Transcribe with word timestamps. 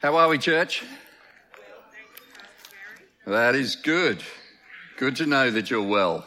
How 0.00 0.14
are 0.14 0.28
we, 0.28 0.38
church? 0.38 0.84
That 3.26 3.56
is 3.56 3.74
good. 3.74 4.22
Good 4.96 5.16
to 5.16 5.26
know 5.26 5.50
that 5.50 5.70
you're 5.70 5.82
well. 5.82 6.24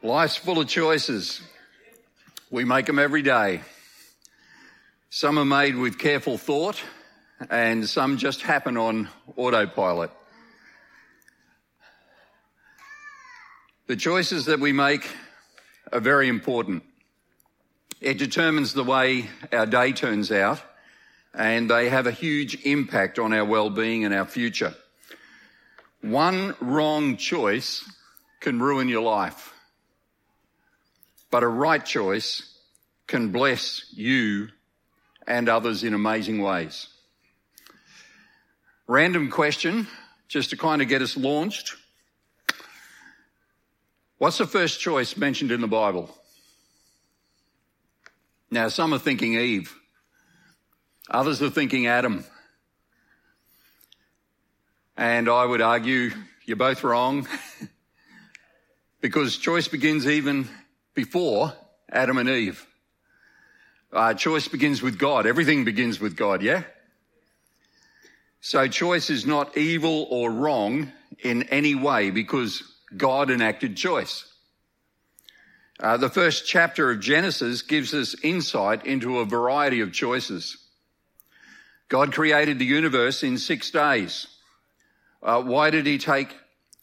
Life's 0.00 0.36
full 0.36 0.60
of 0.60 0.68
choices. 0.68 1.40
We 2.52 2.64
make 2.64 2.86
them 2.86 3.00
every 3.00 3.22
day. 3.22 3.62
Some 5.10 5.38
are 5.40 5.44
made 5.44 5.74
with 5.74 5.98
careful 5.98 6.38
thought, 6.38 6.80
and 7.50 7.88
some 7.88 8.16
just 8.16 8.42
happen 8.42 8.76
on 8.76 9.08
autopilot. 9.36 10.12
The 13.88 13.96
choices 13.96 14.44
that 14.44 14.60
we 14.60 14.70
make 14.70 15.10
are 15.92 15.98
very 15.98 16.28
important. 16.28 16.84
It 18.00 18.18
determines 18.18 18.72
the 18.72 18.84
way 18.84 19.30
our 19.52 19.66
day 19.66 19.90
turns 19.90 20.30
out 20.30 20.62
and 21.34 21.70
they 21.70 21.88
have 21.88 22.06
a 22.06 22.12
huge 22.12 22.64
impact 22.64 23.18
on 23.18 23.32
our 23.32 23.44
well-being 23.44 24.04
and 24.04 24.14
our 24.14 24.26
future. 24.26 24.74
One 26.00 26.54
wrong 26.60 27.16
choice 27.16 27.88
can 28.40 28.60
ruin 28.60 28.88
your 28.88 29.02
life, 29.02 29.52
but 31.30 31.42
a 31.42 31.48
right 31.48 31.84
choice 31.84 32.58
can 33.06 33.30
bless 33.30 33.84
you 33.92 34.48
and 35.26 35.48
others 35.48 35.84
in 35.84 35.94
amazing 35.94 36.42
ways. 36.42 36.88
Random 38.86 39.30
question, 39.30 39.86
just 40.28 40.50
to 40.50 40.56
kind 40.56 40.82
of 40.82 40.88
get 40.88 41.02
us 41.02 41.16
launched. 41.16 41.76
What's 44.18 44.38
the 44.38 44.46
first 44.46 44.80
choice 44.80 45.16
mentioned 45.16 45.52
in 45.52 45.60
the 45.60 45.68
Bible? 45.68 46.10
Now, 48.50 48.68
some 48.68 48.92
are 48.92 48.98
thinking 48.98 49.34
Eve. 49.34 49.74
Others 51.10 51.42
are 51.42 51.50
thinking 51.50 51.86
Adam. 51.86 52.24
And 54.96 55.28
I 55.28 55.44
would 55.44 55.60
argue 55.60 56.10
you're 56.44 56.56
both 56.56 56.84
wrong 56.84 57.26
because 59.00 59.36
choice 59.36 59.68
begins 59.68 60.06
even 60.06 60.48
before 60.94 61.52
Adam 61.90 62.18
and 62.18 62.28
Eve. 62.28 62.66
Uh, 63.92 64.14
choice 64.14 64.48
begins 64.48 64.80
with 64.80 64.98
God. 64.98 65.26
Everything 65.26 65.64
begins 65.64 66.00
with 66.00 66.16
God, 66.16 66.42
yeah? 66.42 66.62
So 68.40 68.66
choice 68.68 69.10
is 69.10 69.26
not 69.26 69.56
evil 69.56 70.06
or 70.10 70.30
wrong 70.30 70.92
in 71.22 71.44
any 71.44 71.74
way 71.74 72.10
because 72.10 72.62
God 72.96 73.30
enacted 73.30 73.76
choice. 73.76 74.28
Uh, 75.78 75.96
the 75.96 76.08
first 76.08 76.46
chapter 76.46 76.90
of 76.90 77.00
Genesis 77.00 77.62
gives 77.62 77.92
us 77.92 78.14
insight 78.22 78.86
into 78.86 79.18
a 79.18 79.24
variety 79.24 79.80
of 79.80 79.92
choices. 79.92 80.56
God 81.92 82.14
created 82.14 82.58
the 82.58 82.64
universe 82.64 83.22
in 83.22 83.36
six 83.36 83.70
days. 83.70 84.26
Uh, 85.22 85.42
why 85.42 85.68
did 85.68 85.84
he 85.84 85.98
take 85.98 86.34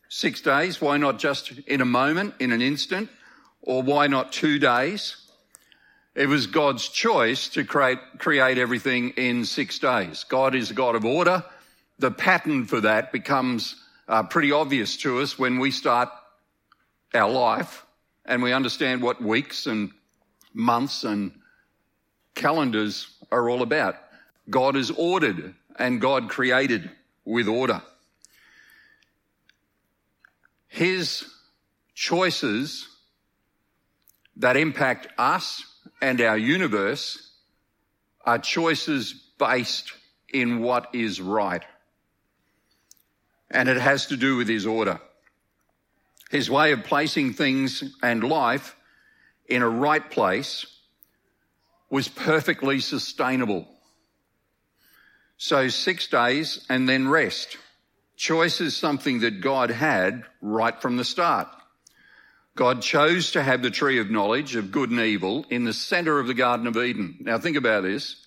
six 0.08 0.40
days? 0.40 0.80
Why 0.80 0.98
not 0.98 1.18
just 1.18 1.50
in 1.66 1.82
a 1.82 1.86
moment, 1.86 2.36
in 2.40 2.52
an 2.52 2.62
instant? 2.62 3.10
Or 3.64 3.82
why 3.82 4.06
not 4.06 4.32
two 4.32 4.60
days? 4.60 5.18
It 6.14 6.28
was 6.28 6.46
God's 6.46 6.88
choice 6.88 7.50
to 7.50 7.64
create, 7.64 7.98
create 8.20 8.60
everything 8.60 9.10
in 9.18 9.46
six 9.46 9.80
days. 9.80 10.26
God 10.26 10.54
is 10.54 10.70
a 10.70 10.76
God 10.76 10.94
of 10.94 11.06
order. 11.06 11.44
The 11.98 12.12
pattern 12.12 12.66
for 12.66 12.82
that 12.82 13.12
becomes 13.12 13.78
uh, 14.08 14.22
pretty 14.22 14.52
obvious 14.52 14.96
to 14.98 15.22
us 15.22 15.40
when 15.40 15.58
we 15.58 15.72
start 15.72 16.10
our 17.16 17.32
life 17.32 17.84
and 18.26 18.44
we 18.44 18.54
understand 18.54 19.02
what 19.02 19.24
weeks 19.24 19.66
and 19.66 19.90
months 20.54 21.04
and 21.04 21.32
calendars 22.36 23.08
are 23.32 23.50
all 23.50 23.64
about. 23.64 23.96
God 24.50 24.76
is 24.76 24.92
ordered 24.92 25.54
and 25.78 26.02
God 26.02 26.30
created 26.30 26.90
with 27.26 27.48
order. 27.48 27.82
His 30.68 31.26
choices 31.94 32.88
that 34.38 34.56
impact 34.56 35.08
us 35.18 35.64
and 36.02 36.22
our 36.22 36.38
universe 36.38 37.32
are 38.26 38.40
choices 38.40 39.14
based 39.38 39.92
in 40.32 40.62
what 40.62 40.94
is 40.94 41.20
right. 41.20 41.64
And 43.52 43.68
it 43.68 43.78
has 43.78 44.08
to 44.08 44.18
do 44.18 44.38
with 44.38 44.48
his 44.48 44.66
order. 44.66 45.00
His 46.30 46.50
way 46.50 46.72
of 46.72 46.84
placing 46.84 47.34
things 47.34 47.84
and 48.04 48.24
life 48.24 48.76
in 49.48 49.64
a 49.64 49.70
right 49.70 50.10
place 50.12 50.66
was 51.90 52.08
perfectly 52.08 52.80
sustainable. 52.80 53.68
So 55.42 55.70
six 55.70 56.08
days 56.08 56.66
and 56.68 56.88
then 56.88 57.08
rest. 57.08 57.56
Choice 58.18 58.60
is 58.60 58.76
something 58.76 59.22
that 59.22 59.40
God 59.40 59.72
had 59.72 60.26
right 60.42 60.80
from 60.82 60.98
the 60.98 61.06
start. 61.06 61.48
God 62.58 62.82
chose 62.82 63.32
to 63.32 63.42
have 63.42 63.62
the 63.62 63.72
tree 63.72 64.00
of 64.00 64.12
knowledge 64.12 64.58
of 64.58 64.70
good 64.70 64.90
and 64.90 65.00
evil 65.00 65.46
in 65.50 65.64
the 65.64 65.72
center 65.72 66.20
of 66.20 66.28
the 66.28 66.34
Garden 66.34 66.68
of 66.68 66.76
Eden. 66.76 67.20
Now 67.22 67.38
think 67.38 67.56
about 67.56 67.84
this. 67.84 68.18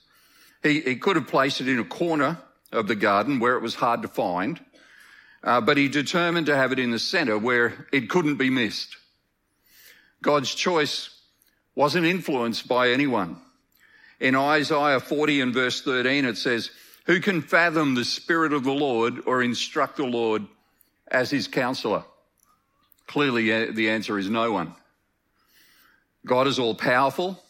He, 0.63 0.81
he 0.81 0.97
could 0.97 1.17
have 1.17 1.27
placed 1.27 1.61
it 1.61 1.69
in 1.69 1.79
a 1.79 1.85
corner 1.85 2.39
of 2.73 2.89
the 2.89 2.95
garden 2.95 3.41
where 3.41 3.57
it 3.57 3.63
was 3.63 3.75
hard 3.75 4.01
to 4.03 4.09
find. 4.09 4.59
Uh, 5.45 5.61
but 5.61 5.77
he 5.77 5.89
determined 5.89 6.47
to 6.47 6.57
have 6.57 6.73
it 6.73 6.79
in 6.79 6.93
the 6.93 6.99
center 6.99 7.37
where 7.37 7.87
it 7.93 8.09
couldn't 8.09 8.37
be 8.37 8.49
missed. 8.49 8.97
God's 10.23 10.55
choice 10.55 11.11
wasn't 11.75 12.07
influenced 12.07 12.67
by 12.67 12.89
anyone. 12.89 13.37
In 14.19 14.35
Isaiah 14.35 15.01
40 15.01 15.43
and 15.43 15.53
verse 15.53 15.83
13, 15.83 16.25
it 16.25 16.39
says, 16.39 16.71
who 17.07 17.21
can 17.21 17.43
fathom 17.43 17.95
the 17.95 18.05
spirit 18.05 18.53
of 18.53 18.65
the 18.65 18.73
Lord 18.73 19.23
or 19.27 19.43
instruct 19.43 19.97
the 19.97 20.05
Lord 20.05 20.47
as 21.09 21.31
his 21.31 21.49
counselor? 21.49 22.05
Clearly 23.07 23.53
uh, 23.53 23.73
the 23.73 23.91
answer 23.91 24.19
is 24.19 24.31
no 24.31 24.53
one. 24.53 24.75
God 26.25 26.47
is 26.47 26.59
all 26.59 26.75
powerful 26.75 27.43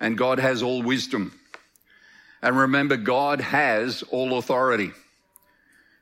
and 0.00 0.18
God 0.18 0.38
has 0.38 0.62
all 0.62 0.82
wisdom. 0.82 1.32
And 2.42 2.56
remember, 2.56 2.96
God 2.96 3.40
has 3.40 4.02
all 4.10 4.38
authority. 4.38 4.92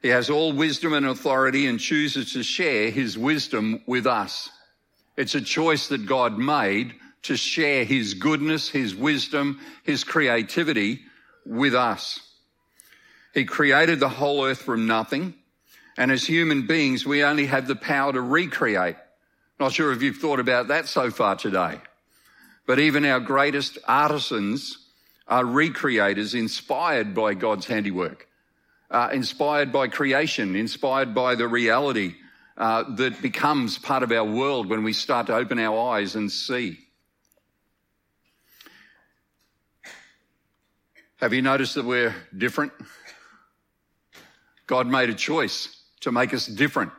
He 0.02 0.08
has 0.08 0.28
all 0.28 0.52
wisdom 0.52 0.92
and 0.92 1.06
authority 1.06 1.66
and 1.66 1.80
chooses 1.80 2.32
to 2.32 2.42
share 2.42 2.90
his 2.90 3.16
wisdom 3.16 3.82
with 3.86 4.06
us. 4.06 4.50
It's 5.16 5.34
a 5.34 5.40
choice 5.40 5.88
that 5.88 6.06
God 6.06 6.36
made 6.36 6.94
to 7.22 7.36
share 7.36 7.84
his 7.84 8.14
goodness, 8.14 8.68
his 8.68 8.94
wisdom, 8.94 9.60
his 9.84 10.04
creativity 10.04 11.00
with 11.46 11.74
us. 11.74 12.20
He 13.34 13.44
created 13.44 14.00
the 14.00 14.08
whole 14.08 14.44
earth 14.44 14.62
from 14.62 14.86
nothing. 14.86 15.34
And 15.98 16.10
as 16.10 16.24
human 16.24 16.66
beings, 16.66 17.04
we 17.04 17.22
only 17.22 17.46
have 17.46 17.66
the 17.66 17.76
power 17.76 18.12
to 18.12 18.20
recreate. 18.20 18.96
Not 19.60 19.72
sure 19.72 19.92
if 19.92 20.02
you've 20.02 20.16
thought 20.16 20.40
about 20.40 20.68
that 20.68 20.86
so 20.86 21.10
far 21.10 21.36
today. 21.36 21.78
But 22.66 22.78
even 22.78 23.04
our 23.04 23.20
greatest 23.20 23.78
artisans 23.86 24.78
are 25.28 25.44
recreators 25.44 26.38
inspired 26.38 27.14
by 27.14 27.34
God's 27.34 27.66
handiwork 27.66 28.28
uh, 28.94 29.10
inspired 29.12 29.72
by 29.72 29.88
creation, 29.88 30.54
inspired 30.54 31.14
by 31.14 31.34
the 31.34 31.48
reality 31.48 32.14
uh, 32.56 32.84
that 32.94 33.20
becomes 33.20 33.76
part 33.76 34.04
of 34.04 34.12
our 34.12 34.24
world 34.24 34.68
when 34.68 34.84
we 34.84 34.92
start 34.92 35.26
to 35.26 35.34
open 35.34 35.58
our 35.58 35.92
eyes 35.94 36.14
and 36.14 36.30
see. 36.30 36.78
Have 41.16 41.32
you 41.32 41.42
noticed 41.42 41.74
that 41.74 41.84
we're 41.84 42.14
different? 42.36 42.72
God 44.66 44.86
made 44.86 45.10
a 45.10 45.14
choice 45.14 45.68
to 46.00 46.12
make 46.12 46.32
us 46.32 46.46
different. 46.46 46.92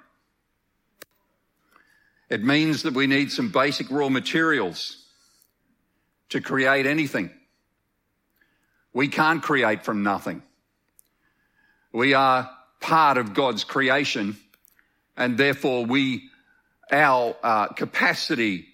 It 2.30 2.44
means 2.44 2.84
that 2.84 2.94
we 2.94 3.08
need 3.08 3.32
some 3.32 3.52
basic 3.52 3.90
raw 3.92 4.10
materials 4.10 5.06
to 6.30 6.42
create 6.42 6.86
anything. 6.86 7.30
We 8.94 9.08
can't 9.08 9.42
create 9.42 9.84
from 9.84 10.04
nothing. 10.04 10.42
We 11.92 12.14
are 12.14 12.50
part 12.80 13.18
of 13.18 13.34
God's 13.34 13.64
creation 13.64 14.38
and 15.18 15.38
therefore 15.38 15.86
we, 15.86 16.30
our 16.92 17.36
uh, 17.42 17.68
capacity 17.68 18.68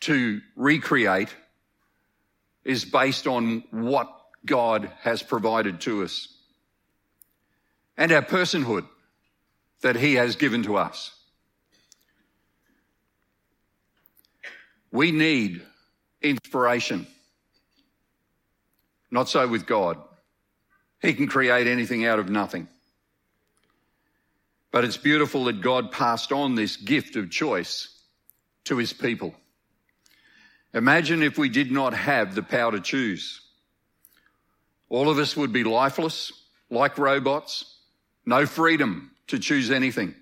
to 0.00 0.40
recreate 0.56 1.34
is 2.64 2.84
based 2.84 3.26
on 3.26 3.64
what 3.70 4.10
God 4.44 4.90
has 5.00 5.22
provided 5.22 5.80
to 5.82 6.02
us 6.02 6.33
and 7.96 8.12
our 8.12 8.22
personhood 8.22 8.86
that 9.82 9.96
he 9.96 10.14
has 10.14 10.36
given 10.36 10.62
to 10.64 10.76
us. 10.76 11.12
We 14.90 15.10
need 15.12 15.62
inspiration. 16.22 17.06
Not 19.10 19.28
so 19.28 19.46
with 19.46 19.66
God. 19.66 19.98
He 21.02 21.14
can 21.14 21.26
create 21.26 21.66
anything 21.66 22.06
out 22.06 22.18
of 22.18 22.28
nothing. 22.28 22.68
But 24.70 24.84
it's 24.84 24.96
beautiful 24.96 25.44
that 25.44 25.60
God 25.60 25.92
passed 25.92 26.32
on 26.32 26.54
this 26.54 26.76
gift 26.76 27.14
of 27.16 27.30
choice 27.30 27.88
to 28.64 28.76
his 28.76 28.92
people. 28.92 29.34
Imagine 30.72 31.22
if 31.22 31.38
we 31.38 31.48
did 31.48 31.70
not 31.70 31.94
have 31.94 32.34
the 32.34 32.42
power 32.42 32.72
to 32.72 32.80
choose. 32.80 33.40
All 34.88 35.08
of 35.08 35.18
us 35.18 35.36
would 35.36 35.52
be 35.52 35.62
lifeless, 35.62 36.32
like 36.70 36.98
robots, 36.98 37.73
no 38.26 38.46
freedom 38.46 39.10
to 39.28 39.38
choose 39.38 39.70
anything. 39.70 40.14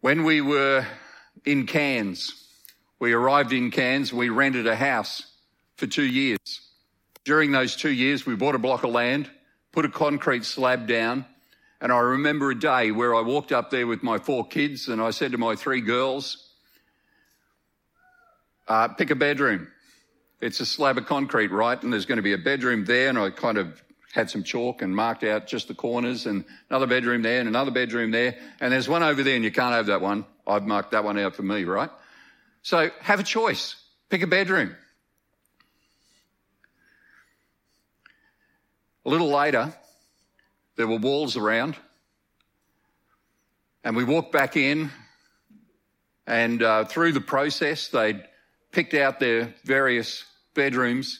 When 0.00 0.24
we 0.24 0.40
were 0.40 0.86
in 1.44 1.66
Cairns, 1.66 2.32
we 2.98 3.12
arrived 3.12 3.52
in 3.52 3.70
Cairns, 3.70 4.12
we 4.12 4.28
rented 4.28 4.66
a 4.66 4.76
house 4.76 5.22
for 5.76 5.86
two 5.86 6.04
years. 6.04 6.38
During 7.24 7.52
those 7.52 7.74
two 7.74 7.90
years, 7.90 8.26
we 8.26 8.36
bought 8.36 8.54
a 8.54 8.58
block 8.58 8.84
of 8.84 8.90
land, 8.90 9.30
put 9.72 9.84
a 9.84 9.88
concrete 9.88 10.44
slab 10.44 10.86
down, 10.86 11.24
and 11.84 11.92
I 11.92 11.98
remember 11.98 12.50
a 12.50 12.58
day 12.58 12.92
where 12.92 13.14
I 13.14 13.20
walked 13.20 13.52
up 13.52 13.70
there 13.70 13.86
with 13.86 14.02
my 14.02 14.16
four 14.16 14.46
kids 14.46 14.88
and 14.88 15.02
I 15.02 15.10
said 15.10 15.32
to 15.32 15.38
my 15.38 15.54
three 15.54 15.82
girls, 15.82 16.50
uh, 18.66 18.88
pick 18.88 19.10
a 19.10 19.14
bedroom. 19.14 19.68
It's 20.40 20.60
a 20.60 20.66
slab 20.66 20.96
of 20.96 21.04
concrete, 21.04 21.50
right? 21.50 21.82
And 21.82 21.92
there's 21.92 22.06
going 22.06 22.16
to 22.16 22.22
be 22.22 22.32
a 22.32 22.38
bedroom 22.38 22.86
there. 22.86 23.10
And 23.10 23.18
I 23.18 23.28
kind 23.28 23.58
of 23.58 23.82
had 24.14 24.30
some 24.30 24.44
chalk 24.44 24.80
and 24.80 24.94
marked 24.94 25.24
out 25.24 25.48
just 25.48 25.66
the 25.66 25.74
corners 25.74 26.26
and 26.26 26.44
another 26.70 26.86
bedroom 26.86 27.22
there 27.22 27.40
and 27.40 27.48
another 27.48 27.72
bedroom 27.72 28.12
there. 28.12 28.36
And 28.60 28.72
there's 28.72 28.88
one 28.88 29.02
over 29.02 29.24
there 29.24 29.34
and 29.34 29.42
you 29.42 29.50
can't 29.50 29.74
have 29.74 29.86
that 29.86 30.00
one. 30.00 30.24
I've 30.46 30.64
marked 30.64 30.92
that 30.92 31.02
one 31.02 31.18
out 31.18 31.34
for 31.34 31.42
me, 31.42 31.64
right? 31.64 31.90
So 32.62 32.90
have 33.00 33.18
a 33.18 33.24
choice. 33.24 33.74
Pick 34.10 34.22
a 34.22 34.28
bedroom. 34.28 34.76
A 39.04 39.10
little 39.10 39.28
later, 39.28 39.74
there 40.76 40.86
were 40.86 40.98
walls 40.98 41.36
around. 41.36 41.74
And 43.82 43.96
we 43.96 44.04
walked 44.04 44.32
back 44.32 44.56
in, 44.56 44.90
and 46.26 46.62
uh, 46.62 46.84
through 46.84 47.12
the 47.12 47.20
process, 47.20 47.88
they'd 47.88 48.24
picked 48.70 48.94
out 48.94 49.18
their 49.18 49.54
various 49.64 50.24
bedrooms. 50.54 51.18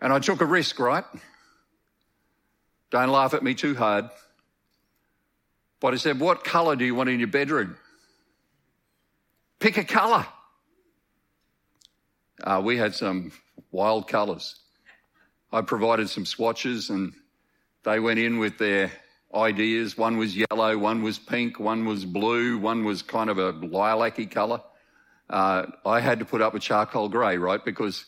And 0.00 0.10
I 0.12 0.18
took 0.18 0.40
a 0.40 0.46
risk, 0.46 0.80
right? 0.80 1.04
Don't 2.94 3.08
laugh 3.08 3.34
at 3.34 3.42
me 3.42 3.54
too 3.54 3.74
hard. 3.74 4.08
But 5.80 5.94
I 5.94 5.96
said, 5.96 6.20
What 6.20 6.44
colour 6.44 6.76
do 6.76 6.84
you 6.84 6.94
want 6.94 7.08
in 7.08 7.18
your 7.18 7.26
bedroom? 7.26 7.76
Pick 9.58 9.78
a 9.78 9.82
colour. 9.82 10.24
Uh, 12.40 12.62
we 12.64 12.76
had 12.76 12.94
some 12.94 13.32
wild 13.72 14.06
colours. 14.06 14.60
I 15.52 15.62
provided 15.62 16.08
some 16.08 16.24
swatches 16.24 16.88
and 16.88 17.14
they 17.82 17.98
went 17.98 18.20
in 18.20 18.38
with 18.38 18.58
their 18.58 18.92
ideas. 19.34 19.98
One 19.98 20.16
was 20.16 20.36
yellow, 20.36 20.78
one 20.78 21.02
was 21.02 21.18
pink, 21.18 21.58
one 21.58 21.86
was 21.86 22.04
blue, 22.04 22.58
one 22.58 22.84
was 22.84 23.02
kind 23.02 23.28
of 23.28 23.38
a 23.38 23.50
lilac-y 23.50 24.26
colour. 24.26 24.60
Uh, 25.28 25.66
I 25.84 25.98
had 25.98 26.20
to 26.20 26.24
put 26.24 26.40
up 26.40 26.54
with 26.54 26.62
charcoal 26.62 27.08
grey, 27.08 27.38
right? 27.38 27.64
Because 27.64 28.04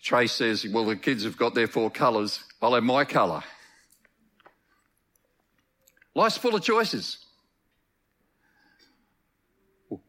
Trace 0.00 0.30
says, 0.30 0.64
well, 0.68 0.84
the 0.84 0.94
kids 0.94 1.24
have 1.24 1.36
got 1.36 1.54
their 1.56 1.66
four 1.66 1.90
colours. 1.90 2.44
I'll 2.62 2.74
have 2.74 2.84
my 2.84 3.04
colour. 3.04 3.42
Life's 6.16 6.38
full 6.38 6.54
of 6.54 6.62
choices. 6.62 7.18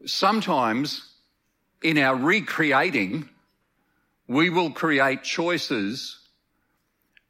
Sometimes 0.06 1.12
in 1.82 1.98
our 1.98 2.16
recreating, 2.16 3.28
we 4.26 4.48
will 4.48 4.70
create 4.70 5.22
choices 5.22 6.18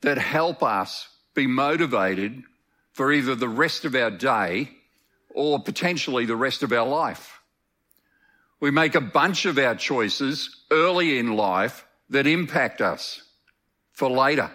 that 0.03 0.17
help 0.17 0.63
us 0.63 1.09
be 1.35 1.49
motivated 1.49 2.45
for 2.93 3.13
either 3.13 3.35
the 3.35 3.49
rest 3.49 3.85
of 3.85 3.97
our 3.97 4.13
day 4.13 4.71
or 5.35 5.59
potentially 5.59 6.25
the 6.25 6.37
rest 6.37 6.63
of 6.63 6.73
our 6.73 6.87
life. 6.87 7.41
We 8.61 8.71
make 8.71 8.95
a 8.95 9.01
bunch 9.01 9.45
of 9.45 9.59
our 9.59 9.75
choices 9.75 10.65
early 10.71 11.19
in 11.19 11.35
life 11.35 11.85
that 12.11 12.29
impact 12.29 12.81
us 12.81 13.25
for 13.91 14.09
later. 14.09 14.53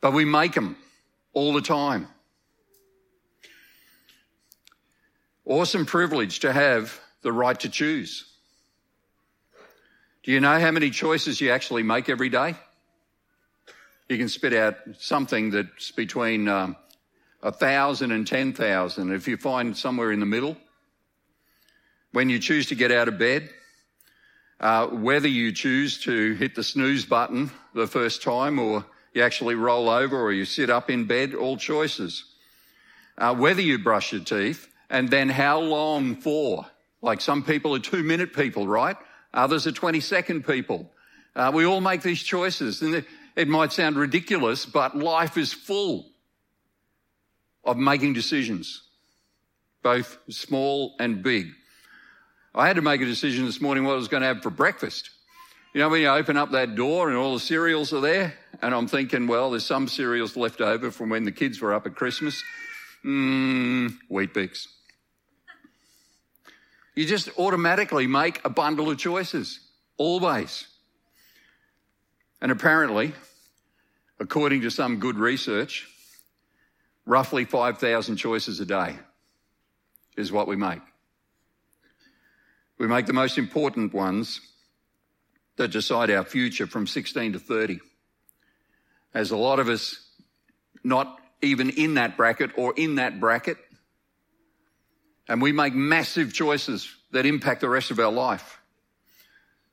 But 0.00 0.14
we 0.14 0.24
make 0.24 0.54
them 0.54 0.76
all 1.32 1.52
the 1.52 1.62
time. 1.62 2.08
Awesome 5.44 5.86
privilege 5.86 6.40
to 6.40 6.52
have 6.52 7.00
the 7.22 7.32
right 7.32 7.58
to 7.60 7.68
choose. 7.68 8.26
Do 10.22 10.30
you 10.30 10.40
know 10.40 10.60
how 10.60 10.70
many 10.70 10.90
choices 10.90 11.40
you 11.40 11.50
actually 11.50 11.82
make 11.82 12.08
every 12.08 12.28
day? 12.28 12.54
You 14.08 14.18
can 14.18 14.28
spit 14.28 14.52
out 14.52 14.76
something 14.98 15.50
that's 15.50 15.90
between 15.90 16.46
um, 16.48 16.76
a 17.42 17.50
thousand 17.50 18.12
and 18.12 18.26
ten 18.26 18.52
thousand. 18.52 19.12
If 19.12 19.26
you 19.26 19.36
find 19.36 19.76
somewhere 19.76 20.12
in 20.12 20.20
the 20.20 20.26
middle, 20.26 20.56
when 22.12 22.28
you 22.28 22.38
choose 22.38 22.66
to 22.66 22.74
get 22.74 22.92
out 22.92 23.08
of 23.08 23.18
bed, 23.18 23.50
uh, 24.60 24.86
whether 24.88 25.28
you 25.28 25.50
choose 25.50 25.98
to 26.02 26.34
hit 26.34 26.54
the 26.54 26.62
snooze 26.62 27.04
button 27.04 27.50
the 27.74 27.86
first 27.86 28.22
time 28.22 28.60
or 28.60 28.84
you 29.14 29.22
actually 29.22 29.54
roll 29.54 29.88
over 29.88 30.20
or 30.20 30.32
you 30.32 30.44
sit 30.44 30.70
up 30.70 30.90
in 30.90 31.04
bed, 31.04 31.34
all 31.34 31.56
choices. 31.56 32.24
Uh, 33.18 33.34
whether 33.34 33.60
you 33.60 33.78
brush 33.78 34.12
your 34.12 34.24
teeth 34.24 34.68
and 34.88 35.08
then 35.08 35.28
how 35.28 35.60
long 35.60 36.16
for. 36.16 36.66
Like 37.02 37.20
some 37.20 37.42
people 37.42 37.74
are 37.74 37.80
two 37.80 38.02
minute 38.02 38.32
people, 38.34 38.66
right? 38.66 38.96
Others 39.34 39.66
are 39.66 39.72
20 39.72 40.00
second 40.00 40.46
people. 40.46 40.90
Uh, 41.34 41.50
we 41.52 41.64
all 41.64 41.80
make 41.80 42.02
these 42.02 42.22
choices 42.22 42.82
and 42.82 43.04
it 43.34 43.48
might 43.48 43.72
sound 43.72 43.96
ridiculous, 43.96 44.66
but 44.66 44.96
life 44.96 45.36
is 45.36 45.52
full 45.52 46.06
of 47.64 47.76
making 47.76 48.12
decisions, 48.12 48.82
both 49.82 50.18
small 50.28 50.94
and 50.98 51.22
big. 51.22 51.52
I 52.54 52.66
had 52.66 52.76
to 52.76 52.82
make 52.82 53.00
a 53.00 53.06
decision 53.06 53.46
this 53.46 53.60
morning 53.60 53.84
what 53.84 53.92
I 53.92 53.96
was 53.96 54.08
going 54.08 54.20
to 54.20 54.26
have 54.26 54.42
for 54.42 54.50
breakfast. 54.50 55.10
You 55.72 55.80
know, 55.80 55.88
when 55.88 56.02
you 56.02 56.08
open 56.08 56.36
up 56.36 56.50
that 56.50 56.74
door 56.74 57.08
and 57.08 57.16
all 57.16 57.32
the 57.32 57.40
cereals 57.40 57.94
are 57.94 58.00
there, 58.02 58.34
and 58.60 58.74
I'm 58.74 58.86
thinking, 58.86 59.26
well, 59.26 59.50
there's 59.50 59.64
some 59.64 59.88
cereals 59.88 60.36
left 60.36 60.60
over 60.60 60.90
from 60.90 61.08
when 61.08 61.24
the 61.24 61.32
kids 61.32 61.62
were 61.62 61.72
up 61.72 61.86
at 61.86 61.94
Christmas. 61.94 62.42
Mmm, 63.02 63.96
Weet-Bix. 64.10 64.66
You 66.94 67.06
just 67.06 67.30
automatically 67.38 68.06
make 68.06 68.44
a 68.44 68.50
bundle 68.50 68.90
of 68.90 68.98
choices, 68.98 69.60
always. 69.96 70.66
And 72.42 72.52
apparently, 72.52 73.14
according 74.20 74.60
to 74.62 74.70
some 74.70 74.98
good 74.98 75.16
research, 75.16 75.88
roughly 77.06 77.46
5,000 77.46 78.16
choices 78.16 78.60
a 78.60 78.66
day 78.66 78.98
is 80.18 80.30
what 80.30 80.46
we 80.46 80.56
make. 80.56 80.82
We 82.76 82.88
make 82.88 83.06
the 83.06 83.14
most 83.14 83.38
important 83.38 83.94
ones 83.94 84.51
that 85.56 85.68
decide 85.68 86.10
our 86.10 86.24
future 86.24 86.66
from 86.66 86.86
16 86.86 87.34
to 87.34 87.38
30. 87.38 87.80
As 89.14 89.30
a 89.30 89.36
lot 89.36 89.58
of 89.58 89.68
us 89.68 90.08
not 90.84 91.18
even 91.42 91.70
in 91.70 91.94
that 91.94 92.16
bracket 92.16 92.50
or 92.56 92.74
in 92.76 92.96
that 92.96 93.20
bracket, 93.20 93.58
and 95.28 95.40
we 95.40 95.52
make 95.52 95.74
massive 95.74 96.32
choices 96.32 96.94
that 97.12 97.26
impact 97.26 97.60
the 97.60 97.68
rest 97.68 97.90
of 97.90 97.98
our 97.98 98.10
life. 98.10 98.60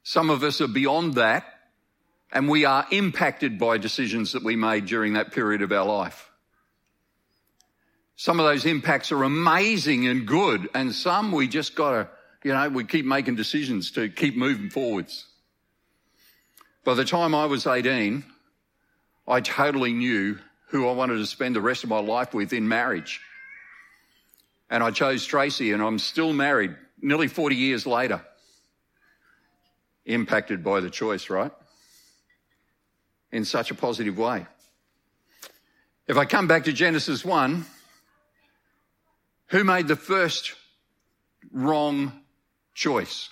Some 0.03 0.29
of 0.29 0.43
us 0.43 0.61
are 0.61 0.67
beyond 0.67 1.15
that, 1.15 1.45
and 2.31 2.47
we 2.47 2.65
are 2.65 2.85
impacted 2.91 3.57
by 3.57 3.77
decisions 3.77 4.33
that 4.33 4.43
we 4.43 4.55
made 4.55 4.85
during 4.85 5.13
that 5.13 5.31
period 5.31 5.61
of 5.61 5.71
our 5.71 5.85
life. 5.85 6.29
Some 8.15 8.39
of 8.39 8.45
those 8.45 8.65
impacts 8.65 9.11
are 9.11 9.23
amazing 9.23 10.07
and 10.07 10.27
good, 10.27 10.69
and 10.75 10.93
some 10.93 11.31
we 11.31 11.47
just 11.47 11.75
gotta, 11.75 12.09
you 12.43 12.53
know, 12.53 12.69
we 12.69 12.83
keep 12.83 13.05
making 13.05 13.35
decisions 13.35 13.91
to 13.91 14.09
keep 14.09 14.35
moving 14.35 14.69
forwards. 14.69 15.25
By 16.83 16.93
the 16.93 17.05
time 17.05 17.35
I 17.35 17.45
was 17.45 17.67
18, 17.67 18.23
I 19.27 19.41
totally 19.41 19.93
knew 19.93 20.39
who 20.67 20.87
I 20.87 20.93
wanted 20.93 21.17
to 21.17 21.25
spend 21.25 21.55
the 21.55 21.61
rest 21.61 21.83
of 21.83 21.89
my 21.89 21.99
life 21.99 22.33
with 22.33 22.53
in 22.53 22.67
marriage. 22.67 23.21
And 24.69 24.83
I 24.83 24.91
chose 24.91 25.25
Tracy, 25.25 25.71
and 25.71 25.81
I'm 25.81 25.99
still 25.99 26.31
married 26.31 26.75
nearly 27.01 27.27
40 27.27 27.55
years 27.55 27.85
later. 27.85 28.23
Impacted 30.05 30.63
by 30.63 30.79
the 30.79 30.89
choice, 30.89 31.29
right? 31.29 31.51
In 33.31 33.45
such 33.45 33.71
a 33.71 33.75
positive 33.75 34.17
way. 34.17 34.45
If 36.07 36.17
I 36.17 36.25
come 36.25 36.47
back 36.47 36.63
to 36.63 36.73
Genesis 36.73 37.23
1, 37.25 37.65
who 39.47 39.63
made 39.63 39.87
the 39.87 39.95
first 39.95 40.53
wrong 41.51 42.13
choice? 42.73 43.29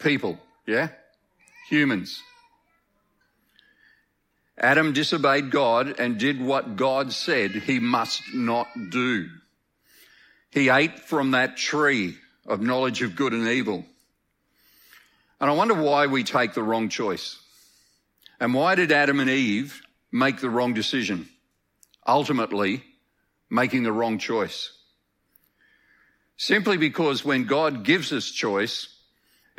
People, 0.00 0.38
yeah? 0.66 0.88
Humans. 1.68 2.22
Adam 4.58 4.92
disobeyed 4.92 5.50
God 5.50 5.98
and 5.98 6.18
did 6.18 6.40
what 6.40 6.76
God 6.76 7.12
said 7.12 7.52
he 7.52 7.78
must 7.78 8.22
not 8.34 8.68
do. 8.90 9.28
He 10.50 10.68
ate 10.68 11.00
from 11.00 11.30
that 11.30 11.56
tree 11.56 12.16
of 12.46 12.60
knowledge 12.60 13.02
of 13.02 13.16
good 13.16 13.32
and 13.32 13.48
evil. 13.48 13.84
And 15.40 15.48
I 15.48 15.54
wonder 15.54 15.74
why 15.74 16.06
we 16.06 16.24
take 16.24 16.52
the 16.52 16.62
wrong 16.62 16.88
choice. 16.88 17.38
And 18.38 18.52
why 18.52 18.74
did 18.74 18.92
Adam 18.92 19.20
and 19.20 19.30
Eve 19.30 19.80
make 20.12 20.40
the 20.40 20.50
wrong 20.50 20.74
decision? 20.74 21.28
Ultimately, 22.06 22.82
making 23.48 23.82
the 23.82 23.92
wrong 23.92 24.18
choice. 24.18 24.70
Simply 26.36 26.76
because 26.76 27.24
when 27.24 27.44
God 27.44 27.84
gives 27.84 28.12
us 28.12 28.30
choice, 28.30 28.88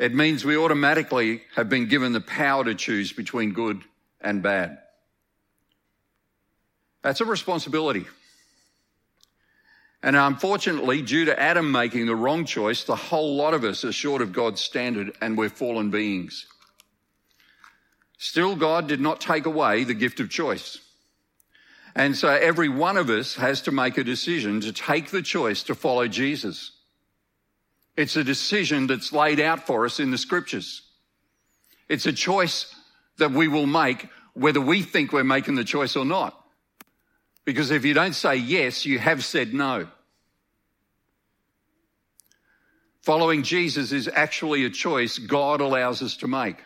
It 0.02 0.12
means 0.12 0.44
we 0.44 0.56
automatically 0.56 1.42
have 1.54 1.68
been 1.68 1.86
given 1.86 2.12
the 2.12 2.20
power 2.20 2.64
to 2.64 2.74
choose 2.74 3.12
between 3.12 3.52
good 3.52 3.82
and 4.20 4.42
bad. 4.42 4.78
That's 7.02 7.20
a 7.20 7.24
responsibility. 7.24 8.06
And 10.02 10.16
unfortunately, 10.16 11.02
due 11.02 11.26
to 11.26 11.40
Adam 11.40 11.70
making 11.70 12.06
the 12.06 12.16
wrong 12.16 12.46
choice, 12.46 12.82
the 12.82 12.96
whole 12.96 13.36
lot 13.36 13.54
of 13.54 13.62
us 13.62 13.84
are 13.84 13.92
short 13.92 14.22
of 14.22 14.32
God's 14.32 14.60
standard 14.60 15.12
and 15.20 15.38
we're 15.38 15.48
fallen 15.48 15.92
beings. 15.92 16.48
Still, 18.18 18.56
God 18.56 18.88
did 18.88 19.00
not 19.00 19.20
take 19.20 19.46
away 19.46 19.84
the 19.84 19.94
gift 19.94 20.18
of 20.18 20.28
choice. 20.28 20.78
And 21.94 22.16
so 22.16 22.28
every 22.28 22.68
one 22.68 22.96
of 22.96 23.08
us 23.08 23.36
has 23.36 23.62
to 23.62 23.70
make 23.70 23.96
a 23.98 24.02
decision 24.02 24.62
to 24.62 24.72
take 24.72 25.12
the 25.12 25.22
choice 25.22 25.62
to 25.62 25.76
follow 25.76 26.08
Jesus. 26.08 26.72
It's 27.96 28.16
a 28.16 28.24
decision 28.24 28.86
that's 28.86 29.12
laid 29.12 29.40
out 29.40 29.66
for 29.66 29.84
us 29.84 30.00
in 30.00 30.10
the 30.10 30.18
scriptures. 30.18 30.82
It's 31.88 32.06
a 32.06 32.12
choice 32.12 32.74
that 33.18 33.32
we 33.32 33.48
will 33.48 33.66
make 33.66 34.08
whether 34.34 34.60
we 34.60 34.82
think 34.82 35.12
we're 35.12 35.24
making 35.24 35.56
the 35.56 35.64
choice 35.64 35.94
or 35.94 36.04
not. 36.04 36.38
Because 37.44 37.70
if 37.70 37.84
you 37.84 37.92
don't 37.92 38.14
say 38.14 38.36
yes, 38.36 38.86
you 38.86 38.98
have 38.98 39.24
said 39.24 39.52
no. 39.52 39.88
Following 43.02 43.42
Jesus 43.42 43.90
is 43.92 44.08
actually 44.08 44.64
a 44.64 44.70
choice 44.70 45.18
God 45.18 45.60
allows 45.60 46.02
us 46.02 46.16
to 46.18 46.28
make. 46.28 46.56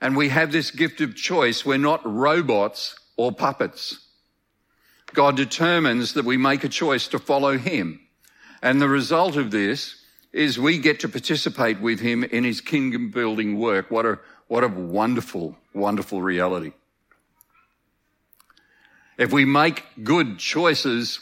And 0.00 0.16
we 0.16 0.28
have 0.28 0.52
this 0.52 0.70
gift 0.70 1.00
of 1.00 1.16
choice. 1.16 1.64
We're 1.64 1.78
not 1.78 2.02
robots 2.04 2.94
or 3.16 3.32
puppets. 3.32 3.98
God 5.14 5.36
determines 5.36 6.12
that 6.12 6.26
we 6.26 6.36
make 6.36 6.62
a 6.62 6.68
choice 6.68 7.08
to 7.08 7.18
follow 7.18 7.56
Him. 7.56 8.05
And 8.62 8.80
the 8.80 8.88
result 8.88 9.36
of 9.36 9.50
this 9.50 9.96
is 10.32 10.58
we 10.58 10.78
get 10.78 11.00
to 11.00 11.08
participate 11.08 11.80
with 11.80 12.00
Him 12.00 12.24
in 12.24 12.44
His 12.44 12.60
kingdom 12.60 13.10
building 13.10 13.58
work. 13.58 13.90
What 13.90 14.06
a, 14.06 14.18
what 14.48 14.64
a 14.64 14.68
wonderful, 14.68 15.56
wonderful 15.74 16.22
reality. 16.22 16.72
If 19.18 19.32
we 19.32 19.44
make 19.44 19.84
good 20.02 20.38
choices, 20.38 21.20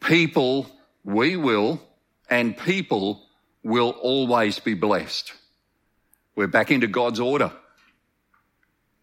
people, 0.00 0.66
we 1.04 1.36
will, 1.36 1.80
and 2.28 2.56
people 2.56 3.22
will 3.62 3.90
always 3.90 4.58
be 4.58 4.74
blessed. 4.74 5.32
We're 6.34 6.48
back 6.48 6.70
into 6.70 6.88
God's 6.88 7.20
order. 7.20 7.52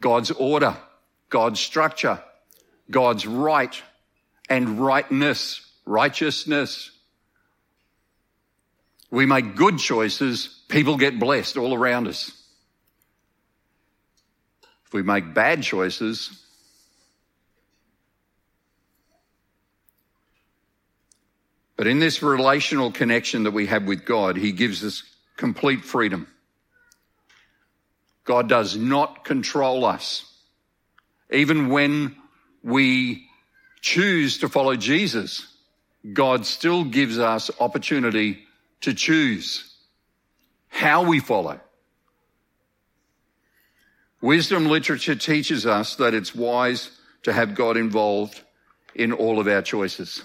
God's 0.01 0.31
order. 0.31 0.75
God's 1.31 1.61
structure, 1.61 2.21
God's 2.91 3.25
right 3.25 3.81
and 4.49 4.79
rightness, 4.79 5.65
righteousness. 5.85 6.91
We 9.11 9.25
make 9.25 9.55
good 9.55 9.77
choices, 9.77 10.47
people 10.69 10.97
get 10.97 11.19
blessed 11.19 11.57
all 11.57 11.75
around 11.75 12.07
us. 12.07 12.31
If 14.85 14.93
we 14.93 15.03
make 15.03 15.33
bad 15.33 15.61
choices, 15.63 16.41
But 21.81 21.87
in 21.87 21.97
this 21.97 22.21
relational 22.21 22.91
connection 22.91 23.45
that 23.45 23.53
we 23.53 23.65
have 23.65 23.85
with 23.85 24.05
God, 24.05 24.37
He 24.37 24.51
gives 24.51 24.83
us 24.83 25.01
complete 25.35 25.83
freedom. 25.83 26.27
God 28.23 28.47
does 28.47 28.77
not 28.77 29.25
control 29.25 29.83
us. 29.83 30.31
Even 31.31 31.69
when 31.69 32.15
we 32.61 33.27
choose 33.81 34.37
to 34.41 34.47
follow 34.47 34.75
Jesus, 34.75 35.47
God 36.13 36.45
still 36.45 36.83
gives 36.83 37.17
us 37.17 37.49
opportunity 37.59 38.45
to 38.81 38.93
choose 38.93 39.75
how 40.67 41.03
we 41.03 41.19
follow. 41.19 41.59
Wisdom 44.21 44.67
literature 44.67 45.15
teaches 45.15 45.65
us 45.65 45.95
that 45.95 46.13
it's 46.13 46.35
wise 46.35 46.91
to 47.23 47.33
have 47.33 47.55
God 47.55 47.77
involved 47.77 48.41
in 48.93 49.11
all 49.13 49.39
of 49.39 49.47
our 49.47 49.61
choices. 49.61 50.21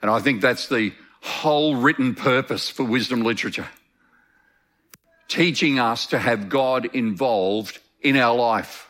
And 0.00 0.10
I 0.10 0.20
think 0.20 0.40
that's 0.40 0.68
the 0.68 0.92
whole 1.20 1.76
written 1.76 2.14
purpose 2.14 2.68
for 2.68 2.84
wisdom 2.84 3.22
literature. 3.22 3.68
Teaching 5.28 5.78
us 5.78 6.06
to 6.08 6.18
have 6.18 6.48
God 6.48 6.86
involved 6.94 7.78
in 8.00 8.16
our 8.16 8.36
life 8.36 8.88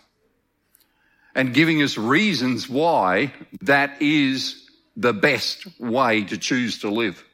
and 1.34 1.54
giving 1.54 1.82
us 1.82 1.96
reasons 1.96 2.68
why 2.68 3.32
that 3.62 4.02
is 4.02 4.68
the 4.96 5.12
best 5.12 5.66
way 5.80 6.24
to 6.24 6.36
choose 6.36 6.80
to 6.80 6.90
live. 6.90 7.24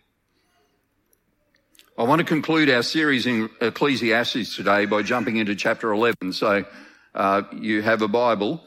I 1.99 2.05
want 2.05 2.21
to 2.21 2.25
conclude 2.25 2.71
our 2.71 2.85
series 2.85 3.27
in 3.27 3.51
Ecclesiastes 3.61 4.55
today 4.55 4.85
by 4.85 5.03
jumping 5.03 5.37
into 5.37 5.57
chapter 5.57 5.91
11. 5.91 6.33
So 6.33 6.65
uh, 7.13 7.43
you 7.53 7.83
have 7.83 8.03
a 8.03 8.07
Bible, 8.07 8.63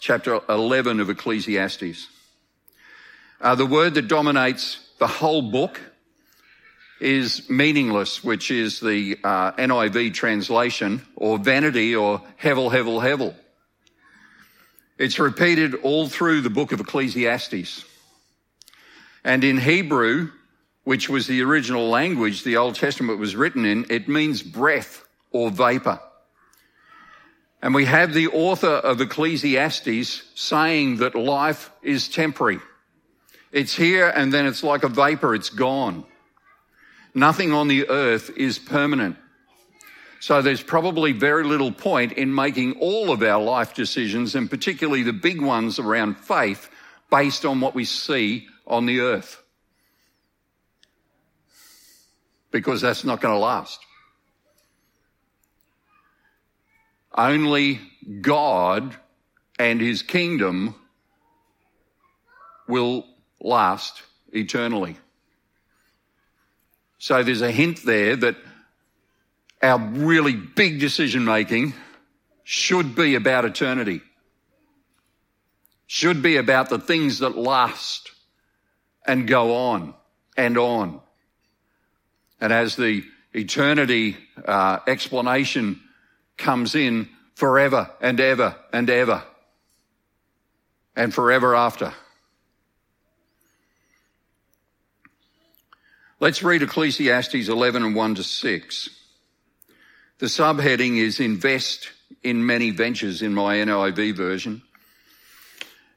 chapter 0.00 0.40
11 0.48 0.98
of 0.98 1.08
Ecclesiastes. 1.08 2.08
Uh, 3.40 3.54
the 3.54 3.66
word 3.66 3.94
that 3.94 4.08
dominates 4.08 4.84
the 4.98 5.06
whole 5.06 5.42
book 5.42 5.80
is 7.00 7.48
meaningless, 7.48 8.24
which 8.24 8.50
is 8.50 8.80
the 8.80 9.16
uh, 9.22 9.52
NIV 9.52 10.12
translation, 10.12 11.06
or 11.14 11.38
vanity, 11.38 11.94
or 11.94 12.20
hevel, 12.42 12.68
hevel, 12.68 13.00
hevel. 13.00 13.36
It's 14.98 15.20
repeated 15.20 15.76
all 15.76 16.08
through 16.08 16.40
the 16.40 16.50
book 16.50 16.72
of 16.72 16.80
Ecclesiastes. 16.80 17.84
And 19.22 19.44
in 19.44 19.58
Hebrew, 19.58 20.32
which 20.84 21.08
was 21.08 21.26
the 21.26 21.42
original 21.42 21.88
language 21.88 22.42
the 22.42 22.56
Old 22.56 22.74
Testament 22.74 23.18
was 23.18 23.36
written 23.36 23.64
in, 23.64 23.86
it 23.88 24.08
means 24.08 24.42
breath 24.42 25.06
or 25.30 25.50
vapor. 25.50 26.00
And 27.62 27.74
we 27.74 27.84
have 27.84 28.12
the 28.12 28.28
author 28.28 28.66
of 28.66 29.00
Ecclesiastes 29.00 30.22
saying 30.34 30.96
that 30.96 31.14
life 31.14 31.70
is 31.82 32.08
temporary. 32.08 32.60
It's 33.52 33.76
here 33.76 34.08
and 34.08 34.32
then 34.32 34.46
it's 34.46 34.64
like 34.64 34.82
a 34.82 34.88
vapor, 34.88 35.34
it's 35.34 35.50
gone. 35.50 36.04
Nothing 37.14 37.52
on 37.52 37.68
the 37.68 37.88
earth 37.88 38.30
is 38.36 38.58
permanent. 38.58 39.16
So 40.18 40.40
there's 40.40 40.62
probably 40.62 41.12
very 41.12 41.44
little 41.44 41.72
point 41.72 42.12
in 42.12 42.34
making 42.34 42.78
all 42.78 43.10
of 43.10 43.22
our 43.22 43.42
life 43.42 43.74
decisions, 43.74 44.36
and 44.36 44.48
particularly 44.48 45.02
the 45.02 45.12
big 45.12 45.40
ones 45.40 45.80
around 45.80 46.16
faith, 46.16 46.70
based 47.10 47.44
on 47.44 47.60
what 47.60 47.74
we 47.74 47.84
see 47.84 48.46
on 48.66 48.86
the 48.86 49.00
earth. 49.00 49.41
Because 52.52 52.80
that's 52.80 53.04
not 53.04 53.20
going 53.20 53.34
to 53.34 53.38
last. 53.38 53.80
Only 57.14 57.80
God 58.20 58.96
and 59.58 59.80
his 59.80 60.02
kingdom 60.02 60.74
will 62.68 63.06
last 63.40 64.02
eternally. 64.32 64.96
So 66.98 67.22
there's 67.22 67.42
a 67.42 67.50
hint 67.50 67.84
there 67.84 68.16
that 68.16 68.36
our 69.62 69.78
really 69.78 70.34
big 70.34 70.80
decision 70.80 71.24
making 71.24 71.74
should 72.44 72.94
be 72.94 73.14
about 73.14 73.44
eternity, 73.44 74.00
should 75.86 76.22
be 76.22 76.36
about 76.36 76.68
the 76.68 76.78
things 76.78 77.18
that 77.20 77.36
last 77.36 78.12
and 79.06 79.26
go 79.26 79.54
on 79.54 79.94
and 80.36 80.56
on. 80.56 81.00
And 82.42 82.52
as 82.52 82.76
the 82.76 83.02
eternity 83.32 84.18
uh, 84.44 84.80
explanation 84.86 85.80
comes 86.36 86.74
in, 86.74 87.08
forever 87.34 87.90
and 88.00 88.20
ever 88.20 88.54
and 88.72 88.88
ever 88.88 89.22
and 90.94 91.12
forever 91.12 91.56
after. 91.56 91.92
Let's 96.20 96.42
read 96.42 96.62
Ecclesiastes 96.62 97.48
11 97.48 97.82
and 97.82 97.96
1 97.96 98.14
to 98.16 98.22
6. 98.22 98.90
The 100.18 100.26
subheading 100.26 100.98
is 100.98 101.18
invest 101.18 101.90
in 102.22 102.46
many 102.46 102.70
ventures 102.70 103.22
in 103.22 103.34
my 103.34 103.56
NIV 103.56 104.16
version. 104.16 104.62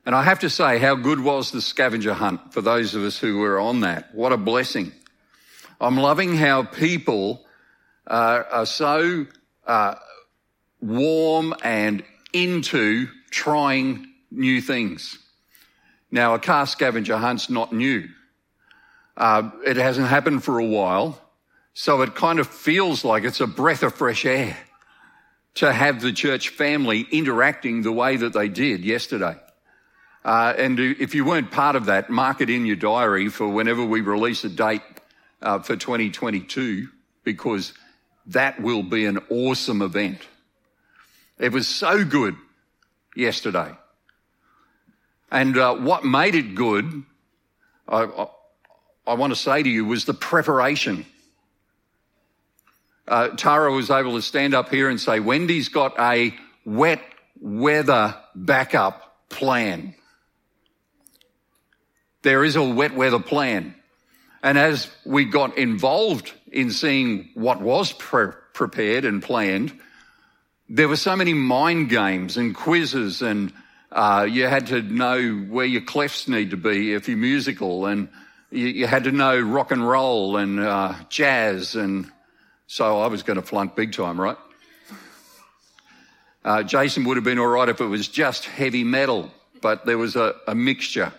And 0.03 0.15
I 0.15 0.23
have 0.23 0.39
to 0.39 0.49
say, 0.49 0.79
how 0.79 0.95
good 0.95 1.19
was 1.19 1.51
the 1.51 1.61
scavenger 1.61 2.13
hunt 2.13 2.53
for 2.53 2.61
those 2.61 2.95
of 2.95 3.03
us 3.03 3.19
who 3.19 3.37
were 3.37 3.59
on 3.59 3.81
that? 3.81 4.15
What 4.15 4.31
a 4.31 4.37
blessing. 4.37 4.93
I'm 5.85 5.97
loving 5.97 6.35
how 6.35 6.63
people 6.63 7.45
uh, 8.07 8.41
are 8.51 8.65
so 8.65 9.27
uh, 9.67 9.93
warm 10.81 11.53
and 11.63 12.03
into 12.33 13.07
trying 13.29 14.07
new 14.31 14.61
things. 14.61 15.19
Now, 16.09 16.33
a 16.33 16.39
car 16.39 16.65
scavenger 16.65 17.17
hunt's 17.17 17.51
not 17.51 17.71
new. 17.71 18.07
Uh, 19.15 19.51
it 19.63 19.77
hasn't 19.77 20.07
happened 20.07 20.43
for 20.43 20.57
a 20.57 20.65
while. 20.65 21.21
So 21.75 22.01
it 22.01 22.15
kind 22.15 22.39
of 22.39 22.47
feels 22.47 23.05
like 23.05 23.23
it's 23.23 23.39
a 23.39 23.45
breath 23.45 23.83
of 23.83 23.93
fresh 23.93 24.25
air 24.25 24.57
to 25.55 25.71
have 25.71 26.01
the 26.01 26.13
church 26.13 26.49
family 26.49 27.05
interacting 27.11 27.83
the 27.83 27.91
way 27.91 28.15
that 28.15 28.33
they 28.33 28.49
did 28.49 28.83
yesterday. 28.83 29.35
Uh, 30.23 30.51
and 30.57 30.79
if 30.79 31.13
you 31.13 31.25
weren't 31.25 31.51
part 31.51 31.75
of 31.75 31.85
that, 31.85 32.09
mark 32.09 32.41
it 32.41 32.49
in 32.49 32.65
your 32.65 32.75
diary 32.75 33.29
for 33.29 33.47
whenever 33.47 33.85
we 33.85 34.01
release 34.01 34.43
a 34.43 34.49
date 34.49 34.81
uh, 35.41 35.59
for 35.59 35.75
2022. 35.75 36.89
because 37.23 37.73
that 38.27 38.61
will 38.61 38.83
be 38.83 39.05
an 39.05 39.19
awesome 39.29 39.81
event. 39.81 40.19
It 41.37 41.51
was 41.51 41.67
so 41.67 42.05
good 42.05 42.35
yesterday. 43.15 43.71
And 45.31 45.57
uh, 45.57 45.75
what 45.75 46.05
made 46.05 46.35
it 46.35 46.55
good, 46.55 47.03
I, 47.87 48.03
I, 48.03 48.27
I, 49.05 49.13
want 49.15 49.33
to 49.33 49.39
say 49.39 49.61
to 49.61 49.69
you, 49.69 49.85
was 49.85 50.05
the 50.05 50.13
preparation. 50.13 51.05
Uh, 53.07 53.29
Tara 53.29 53.71
was 53.71 53.91
able 53.91 54.15
to 54.15 54.21
stand 54.21 54.53
up 54.53 54.69
here 54.69 54.89
and 54.89 54.99
say, 54.99 55.19
Wendy's 55.19 55.69
got 55.69 55.99
a 55.99 56.33
wet 56.63 57.01
weather 57.39 58.15
backup 58.33 59.29
plan. 59.29 59.93
There 62.21 62.43
is 62.43 62.55
a 62.55 62.63
wet 62.63 62.95
weather 62.95 63.19
plan. 63.19 63.75
And 64.45 64.59
as 64.59 64.91
we 65.03 65.25
got 65.25 65.57
involved 65.57 66.31
in 66.51 66.69
seeing 66.69 67.29
what 67.33 67.61
was 67.61 67.91
pre- 67.93 68.33
prepared 68.53 69.03
and 69.03 69.23
planned, 69.23 69.73
there 70.69 70.87
were 70.87 70.97
so 70.97 71.15
many 71.15 71.33
mind 71.33 71.89
games 71.89 72.37
and 72.37 72.53
quizzes 72.53 73.23
and 73.23 73.51
uh, 73.91 74.27
you 74.29 74.45
had 74.45 74.67
to 74.67 74.83
know 74.83 75.33
where 75.49 75.65
your 75.65 75.81
clefs 75.81 76.27
need 76.27 76.51
to 76.51 76.57
be 76.57 76.93
if 76.93 77.07
you're 77.07 77.17
musical 77.17 77.87
and 77.87 78.07
you, 78.51 78.67
you 78.67 78.85
had 78.85 79.05
to 79.05 79.11
know 79.11 79.39
rock 79.39 79.71
and 79.71 79.87
roll 79.87 80.37
and 80.37 80.59
uh, 80.59 80.93
jazz 81.09 81.73
and 81.73 82.05
so 82.67 82.99
I 82.99 83.07
was 83.07 83.23
going 83.23 83.41
to 83.41 83.45
flunk 83.45 83.75
big 83.75 83.93
time, 83.93 84.21
right? 84.21 84.37
Uh, 86.43 86.61
Jason 86.61 87.03
would 87.05 87.17
have 87.17 87.23
been 87.23 87.39
all 87.39 87.47
right 87.47 87.67
if 87.67 87.81
it 87.81 87.87
was 87.87 88.07
just 88.07 88.45
heavy 88.45 88.83
metal, 88.83 89.31
but 89.63 89.87
there 89.87 89.97
was 89.97 90.15
a, 90.15 90.35
a 90.47 90.53
mixture 90.53 91.11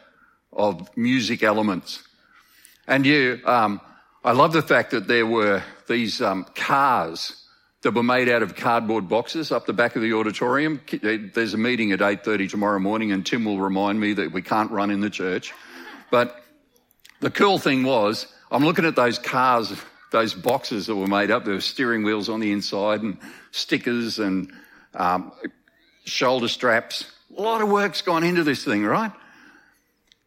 of 0.52 0.97
music 0.97 1.42
elements. 1.42 2.05
And 2.87 3.05
you, 3.05 3.40
um, 3.45 3.81
I 4.25 4.33
love 4.33 4.52
the 4.52 4.62
fact 4.62 4.93
that 4.93 5.09
there 5.09 5.26
were 5.26 5.62
these 5.88 6.21
um, 6.21 6.45
cars 6.55 7.43
that 7.83 7.95
were 7.95 8.02
made 8.02 8.28
out 8.28 8.43
of 8.43 8.57
cardboard 8.57 9.09
boxes 9.09 9.52
up 9.52 9.66
the 9.66 9.73
back 9.73 9.97
of 9.97 10.02
the 10.02 10.12
auditorium. 10.12 10.81
There's 11.02 11.55
a 11.55 11.59
meeting 11.59 11.93
at 11.93 12.00
8.30 12.00 12.50
tomorrow 12.50 12.78
morning 12.78 13.12
and 13.12 13.25
Tim 13.25 13.45
will 13.45 13.61
remind 13.61 14.00
me 14.00 14.14
that 14.14 14.33
we 14.33 14.43
can't 14.43 14.71
run 14.71 14.90
in 14.90 15.00
the 15.00 15.11
church. 15.11 15.52
But 16.11 16.43
the 17.21 17.31
cool 17.31 17.59
thing 17.59 17.85
was, 17.85 18.26
I'm 18.50 18.64
looking 18.64 18.85
at 18.85 18.97
those 18.97 19.19
cars, 19.19 19.73
those 20.12 20.35
boxes 20.35 20.87
that 20.87 20.97
were 20.97 21.07
made 21.07 21.31
up. 21.31 21.45
There 21.45 21.55
were 21.55 21.61
steering 21.61 22.02
wheels 22.02 22.28
on 22.28 22.40
the 22.40 22.52
inside 22.52 23.02
and 23.02 23.19
stickers 23.50 24.19
and 24.19 24.52
um, 24.95 25.33
shoulder 26.05 26.49
straps. 26.49 27.11
A 27.37 27.40
lot 27.43 27.62
of 27.62 27.69
work's 27.69 28.02
gone 28.02 28.25
into 28.25 28.45
this 28.45 28.64
thing, 28.64 28.85
right? 28.85 29.12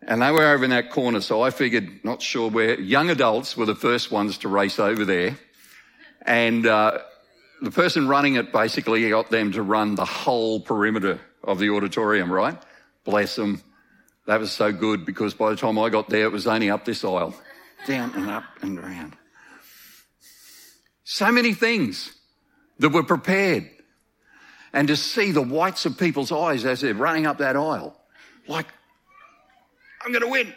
And 0.10 0.24
they 0.24 0.32
were 0.32 0.44
over 0.44 0.64
in 0.64 0.72
that 0.72 0.90
corner, 0.90 1.22
so 1.22 1.44
I 1.44 1.52
figured, 1.52 2.04
not 2.04 2.20
sure 2.20 2.50
where, 2.50 2.80
young 2.80 3.12
adults 3.12 3.56
were 3.56 3.68
the 3.68 3.76
first 3.76 4.10
ones 4.10 4.40
to 4.40 4.48
race 4.48 4.80
over 4.80 5.06
there. 5.06 5.38
And 6.24 6.66
uh, 6.66 6.98
the 7.62 7.70
person 7.70 8.08
running 8.08 8.34
it 8.34 8.52
basically 8.52 9.08
got 9.08 9.30
them 9.30 9.52
to 9.52 9.62
run 9.62 9.94
the 9.94 10.06
whole 10.06 10.62
perimeter 10.62 11.20
of 11.44 11.60
the 11.60 11.70
auditorium, 11.70 12.32
right? 12.32 12.58
Bless 13.06 13.36
them. 13.36 13.62
That 14.26 14.40
was 14.40 14.52
so 14.52 14.72
good 14.72 15.06
because 15.06 15.36
by 15.36 15.52
the 15.52 15.56
time 15.56 15.78
I 15.78 15.90
got 15.90 16.10
there, 16.10 16.24
it 16.24 16.32
was 16.32 16.48
only 16.48 16.72
up 16.72 16.86
this 16.86 17.06
aisle, 17.06 17.36
down 17.86 18.12
and 18.16 18.32
up 18.32 18.46
and 18.64 18.80
around. 18.80 19.16
So 21.04 21.32
many 21.32 21.54
things 21.54 22.16
that 22.80 22.90
were 22.90 23.04
prepared. 23.04 23.70
And 24.74 24.88
to 24.88 24.96
see 24.96 25.32
the 25.32 25.44
whites 25.44 25.86
of 25.86 26.00
people's 26.00 26.32
eyes 26.32 26.66
as 26.66 26.82
they're 26.82 26.96
running 26.96 27.28
up 27.28 27.38
that 27.38 27.56
aisle, 27.56 27.96
like, 28.48 28.66
I'm 30.02 30.12
going 30.12 30.24
to 30.24 30.30
win. 30.30 30.54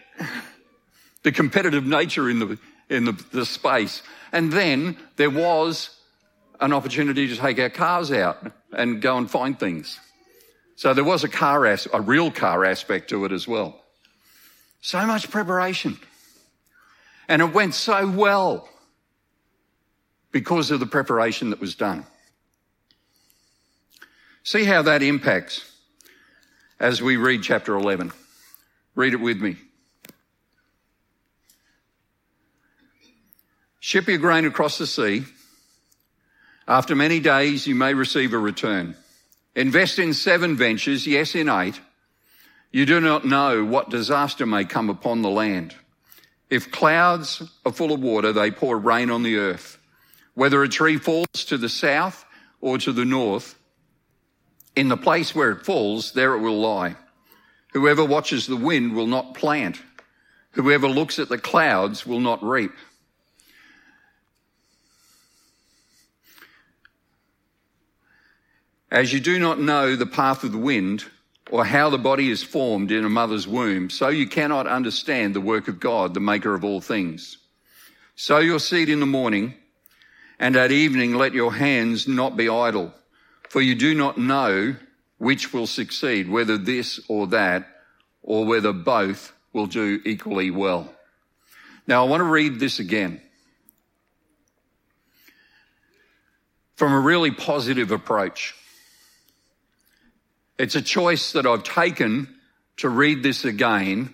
the 1.23 1.33
competitive 1.33 1.85
nature 1.85 2.29
in 2.31 2.39
the, 2.39 2.59
in 2.89 3.05
the, 3.05 3.13
the 3.33 3.47
space. 3.47 4.03
And 4.33 4.53
then 4.53 4.97
there 5.17 5.31
was 5.31 5.91
an 6.61 6.73
opportunity 6.73 7.29
to 7.29 7.37
take 7.37 7.59
our 7.59 7.71
cars 7.71 8.13
out 8.13 8.53
and 8.73 9.03
go 9.03 9.19
and 9.19 9.31
find 9.31 9.59
things. 9.59 9.99
So 10.77 10.95
there 10.95 11.05
was 11.05 11.25
a 11.25 11.29
car, 11.29 11.67
as, 11.67 11.87
a 11.93 12.01
real 12.01 12.31
car 12.31 12.65
aspect 12.65 13.11
to 13.11 13.25
it 13.25 13.33
as 13.33 13.47
well. 13.47 13.81
So 14.81 15.05
much 15.07 15.31
preparation. 15.31 15.99
And 17.29 17.43
it 17.43 17.53
went 17.53 17.75
so 17.75 18.09
well 18.11 18.69
because 20.33 20.71
of 20.71 20.81
the 20.81 20.87
preparation 20.87 21.51
that 21.51 21.61
was 21.61 21.75
done. 21.75 22.05
See 24.45 24.65
how 24.65 24.83
that 24.83 25.03
impacts 25.03 25.71
as 26.81 27.01
we 27.01 27.17
read 27.17 27.43
chapter 27.43 27.77
11. 27.77 28.13
Read 28.95 29.15
it 29.15 29.21
with 29.21 29.41
me. 29.41 29.57
Ship 33.81 34.07
your 34.07 34.19
grain 34.19 34.45
across 34.45 34.79
the 34.79 34.87
sea 34.87 35.25
after 36.67 36.95
many 36.95 37.21
days, 37.21 37.67
you 37.67 37.75
may 37.75 37.93
receive 37.95 38.33
a 38.33 38.39
return. 38.39 38.97
Invest 39.55 39.99
in 39.99 40.15
seven 40.15 40.57
ventures, 40.57 41.07
yes, 41.07 41.35
in 41.35 41.49
eight. 41.49 41.81
You 42.71 42.87
do 42.87 43.01
not 43.01 43.27
know 43.27 43.65
what 43.65 43.91
disaster 43.91 44.47
may 44.47 44.65
come 44.65 44.89
upon 44.89 45.23
the 45.23 45.31
land. 45.31 45.75
If 46.49 46.71
clouds 46.71 47.43
are 47.67 47.73
full 47.73 47.93
of 47.93 48.01
water, 48.01 48.33
they 48.33 48.51
pour 48.51 48.79
rain 48.79 49.11
on 49.11 49.23
the 49.23 49.37
earth. 49.37 49.79
Whether 50.35 50.63
a 50.63 50.69
tree 50.69 50.97
falls 50.97 51.27
to 51.47 51.59
the 51.59 51.69
south 51.69 52.25
or 52.61 52.79
to 52.79 52.93
the 52.93 53.05
north, 53.05 53.59
in 54.75 54.89
the 54.89 54.97
place 54.97 55.35
where 55.35 55.51
it 55.51 55.67
falls, 55.67 56.13
there 56.13 56.35
it 56.35 56.41
will 56.41 56.61
lie. 56.61 56.97
Whoever 57.73 58.05
watches 58.05 58.47
the 58.47 58.57
wind 58.57 58.95
will 58.95 59.07
not 59.07 59.35
plant. 59.35 59.81
Whoever 60.53 60.89
looks 60.89 61.19
at 61.19 61.29
the 61.29 61.39
clouds 61.39 62.07
will 62.07 62.21
not 62.21 62.43
reap. 62.43 62.73
As 68.91 69.11
you 69.11 69.21
do 69.21 69.39
not 69.39 69.59
know 69.59 69.97
the 69.97 70.05
path 70.05 70.45
of 70.45 70.53
the 70.53 70.59
wind 70.59 71.05
or 71.51 71.65
how 71.65 71.89
the 71.89 71.97
body 71.99 72.31
is 72.31 72.43
formed 72.43 72.93
in 72.93 73.07
a 73.07 73.09
mother's 73.09 73.49
womb, 73.49 73.89
so 73.89 74.09
you 74.09 74.27
cannot 74.27 74.67
understand 74.67 75.35
the 75.35 75.41
work 75.41 75.67
of 75.67 75.81
God, 75.81 76.13
the 76.13 76.21
maker 76.21 76.55
of 76.55 76.63
all 76.63 76.83
things. 76.83 77.39
Sow 78.17 78.39
your 78.39 78.59
seed 78.59 78.91
in 78.91 79.01
the 79.01 79.07
morning 79.07 79.55
and 80.39 80.57
at 80.57 80.73
evening 80.73 81.15
let 81.15 81.33
your 81.33 81.55
hands 81.55 82.07
not 82.07 82.37
be 82.37 82.51
idle, 82.51 82.93
for 83.49 83.63
you 83.63 83.75
do 83.75 83.95
not 83.95 84.19
know 84.19 84.77
which 85.23 85.53
will 85.53 85.69
succeed, 85.69 86.29
whether 86.29 86.59
this 86.59 86.99
or 87.07 87.29
that, 87.29 87.65
or 88.25 88.45
whether 88.45 88.73
both 88.73 89.33
will 89.53 89.67
do 89.67 90.01
equally 90.05 90.51
well. 90.51 90.93
Now 91.87 92.05
I 92.05 92.09
want 92.09 92.23
to 92.23 92.25
read 92.25 92.59
this 92.59 92.81
again. 92.81 93.21
From 96.75 96.93
a 96.93 96.99
really 96.99 97.31
positive 97.31 97.93
approach. 97.93 98.57
It's 100.59 100.75
a 100.75 100.83
choice 100.83 101.31
that 101.35 101.47
I've 101.47 101.63
taken 101.63 102.27
to 102.79 102.89
read 102.89 103.23
this 103.23 103.45
again 103.45 104.13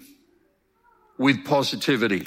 with 1.17 1.43
positivity. 1.47 2.27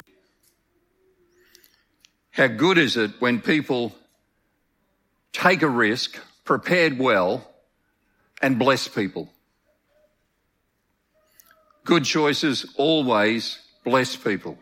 How 2.32 2.48
good 2.48 2.78
is 2.78 2.96
it 2.96 3.12
when 3.20 3.42
people 3.42 3.94
take 5.32 5.62
a 5.62 5.68
risk, 5.68 6.18
prepared 6.44 6.98
well, 6.98 7.48
and 8.42 8.58
bless 8.58 8.88
people? 8.88 9.32
Good 11.84 12.04
choices 12.04 12.66
always 12.76 13.58
bless 13.84 14.14
people. 14.16 14.58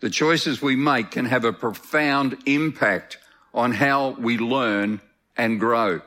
The 0.00 0.10
choices 0.10 0.60
we 0.60 0.76
make 0.76 1.10
can 1.10 1.24
have 1.26 1.44
a 1.44 1.52
profound 1.52 2.36
impact 2.46 3.18
on 3.54 3.72
how 3.72 4.10
we 4.18 4.36
learn 4.36 5.00
and 5.36 5.58
grow. 5.58 6.00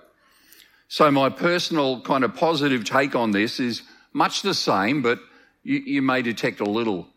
So 0.88 1.10
my 1.12 1.29
personal 1.29 2.01
kind 2.01 2.23
of 2.23 2.36
positive 2.36 2.86
take 2.86 3.15
on 3.15 3.31
this 3.31 3.60
is 3.60 3.81
much 4.13 4.41
the 4.41 4.53
same, 4.53 5.01
but 5.01 5.19
you, 5.63 5.79
you 5.79 6.01
may 6.01 6.21
detect 6.21 6.60
a 6.60 6.65
little. 6.65 7.07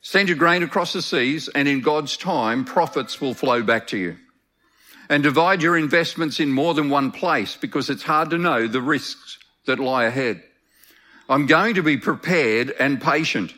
Send 0.00 0.28
your 0.28 0.38
grain 0.38 0.62
across 0.62 0.92
the 0.92 1.02
seas 1.02 1.48
and 1.48 1.66
in 1.66 1.80
God's 1.80 2.16
time, 2.16 2.64
profits 2.64 3.20
will 3.20 3.34
flow 3.34 3.62
back 3.62 3.86
to 3.88 3.98
you. 3.98 4.16
And 5.08 5.22
divide 5.22 5.62
your 5.62 5.76
investments 5.76 6.40
in 6.40 6.50
more 6.50 6.74
than 6.74 6.88
one 6.88 7.10
place 7.10 7.56
because 7.56 7.90
it's 7.90 8.02
hard 8.02 8.30
to 8.30 8.38
know 8.38 8.66
the 8.66 8.80
risks 8.80 9.38
that 9.66 9.78
lie 9.78 10.04
ahead. 10.04 10.42
I'm 11.28 11.46
going 11.46 11.74
to 11.74 11.82
be 11.82 11.96
prepared 11.96 12.70
and 12.78 13.00
patient. 13.00 13.52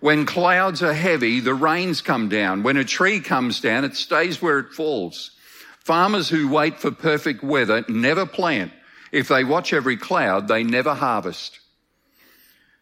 When 0.00 0.26
clouds 0.26 0.82
are 0.82 0.94
heavy, 0.94 1.40
the 1.40 1.54
rains 1.54 2.00
come 2.00 2.28
down. 2.28 2.62
When 2.62 2.76
a 2.76 2.84
tree 2.84 3.20
comes 3.20 3.60
down, 3.60 3.84
it 3.84 3.96
stays 3.96 4.40
where 4.40 4.58
it 4.58 4.72
falls. 4.72 5.32
Farmers 5.80 6.28
who 6.28 6.48
wait 6.48 6.78
for 6.78 6.90
perfect 6.90 7.42
weather 7.42 7.84
never 7.88 8.26
plant. 8.26 8.72
If 9.10 9.28
they 9.28 9.44
watch 9.44 9.72
every 9.72 9.96
cloud, 9.96 10.48
they 10.48 10.62
never 10.62 10.94
harvest. 10.94 11.58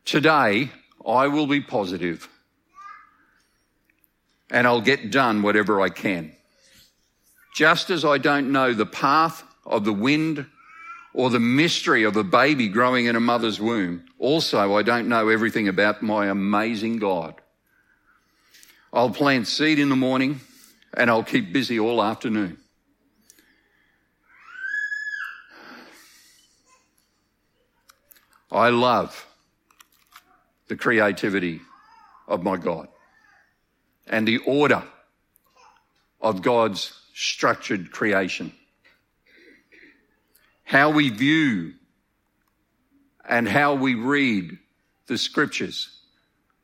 Today, 0.05 0.71
I 1.07 1.29
will 1.29 1.47
be 1.47 1.61
positive 1.61 2.29
and 4.51 4.67
I'll 4.67 4.81
get 4.81 5.11
done 5.11 5.43
whatever 5.43 5.81
I 5.81 5.89
can. 5.89 6.36
Just 7.57 7.89
as 7.89 8.05
I 8.05 8.19
don't 8.19 8.53
know 8.53 8.75
the 8.75 8.85
path 8.85 9.43
of 9.65 9.87
the 9.87 9.93
wind 9.93 10.45
or 11.15 11.31
the 11.31 11.41
mystery 11.41 12.03
of 12.03 12.15
a 12.15 12.23
baby 12.23 12.69
growing 12.69 13.07
in 13.07 13.17
a 13.17 13.21
mother's 13.21 13.59
womb, 13.59 14.05
also 14.19 14.77
I 14.77 14.83
don't 14.83 15.09
know 15.09 15.31
everything 15.31 15.67
about 15.67 16.03
my 16.03 16.27
amazing 16.27 16.99
God. 16.99 17.35
I'll 18.93 19.09
plant 19.09 19.47
seed 19.47 19.79
in 19.79 19.89
the 19.89 19.97
morning 19.97 20.41
and 20.93 21.09
I'll 21.09 21.25
keep 21.25 21.51
busy 21.51 21.81
all 21.81 22.03
afternoon. 22.03 22.59
I 28.53 28.69
love 28.69 29.27
the 30.69 30.77
creativity 30.77 31.63
of 32.29 32.43
my 32.43 32.59
God 32.59 32.89
and 34.07 34.29
the 34.29 34.41
order 34.41 34.83
of 36.21 36.43
God's 36.43 36.93
structured 37.19 37.91
creation. 37.91 38.53
How 40.65 40.91
we 40.91 41.09
view 41.09 41.73
and 43.27 43.49
how 43.49 43.75
we 43.75 43.95
read 43.95 44.59
the 45.07 45.17
scriptures 45.17 45.99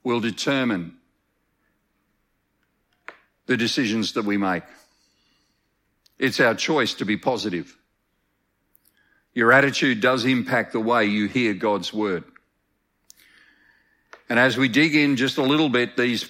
will 0.04 0.20
determine 0.20 0.98
the 3.46 3.56
decisions 3.56 4.12
that 4.12 4.26
we 4.26 4.36
make. 4.36 4.64
It's 6.18 6.38
our 6.38 6.54
choice 6.54 6.92
to 6.94 7.06
be 7.06 7.16
positive. 7.16 7.74
Your 9.32 9.52
attitude 9.52 10.02
does 10.02 10.26
impact 10.26 10.74
the 10.74 10.80
way 10.80 11.06
you 11.06 11.28
hear 11.28 11.54
God's 11.54 11.94
word. 11.94 12.24
And 14.28 14.38
as 14.38 14.58
we 14.58 14.68
dig 14.68 14.94
in 14.94 15.16
just 15.16 15.38
a 15.38 15.42
little 15.42 15.70
bit, 15.70 15.96
these 15.96 16.28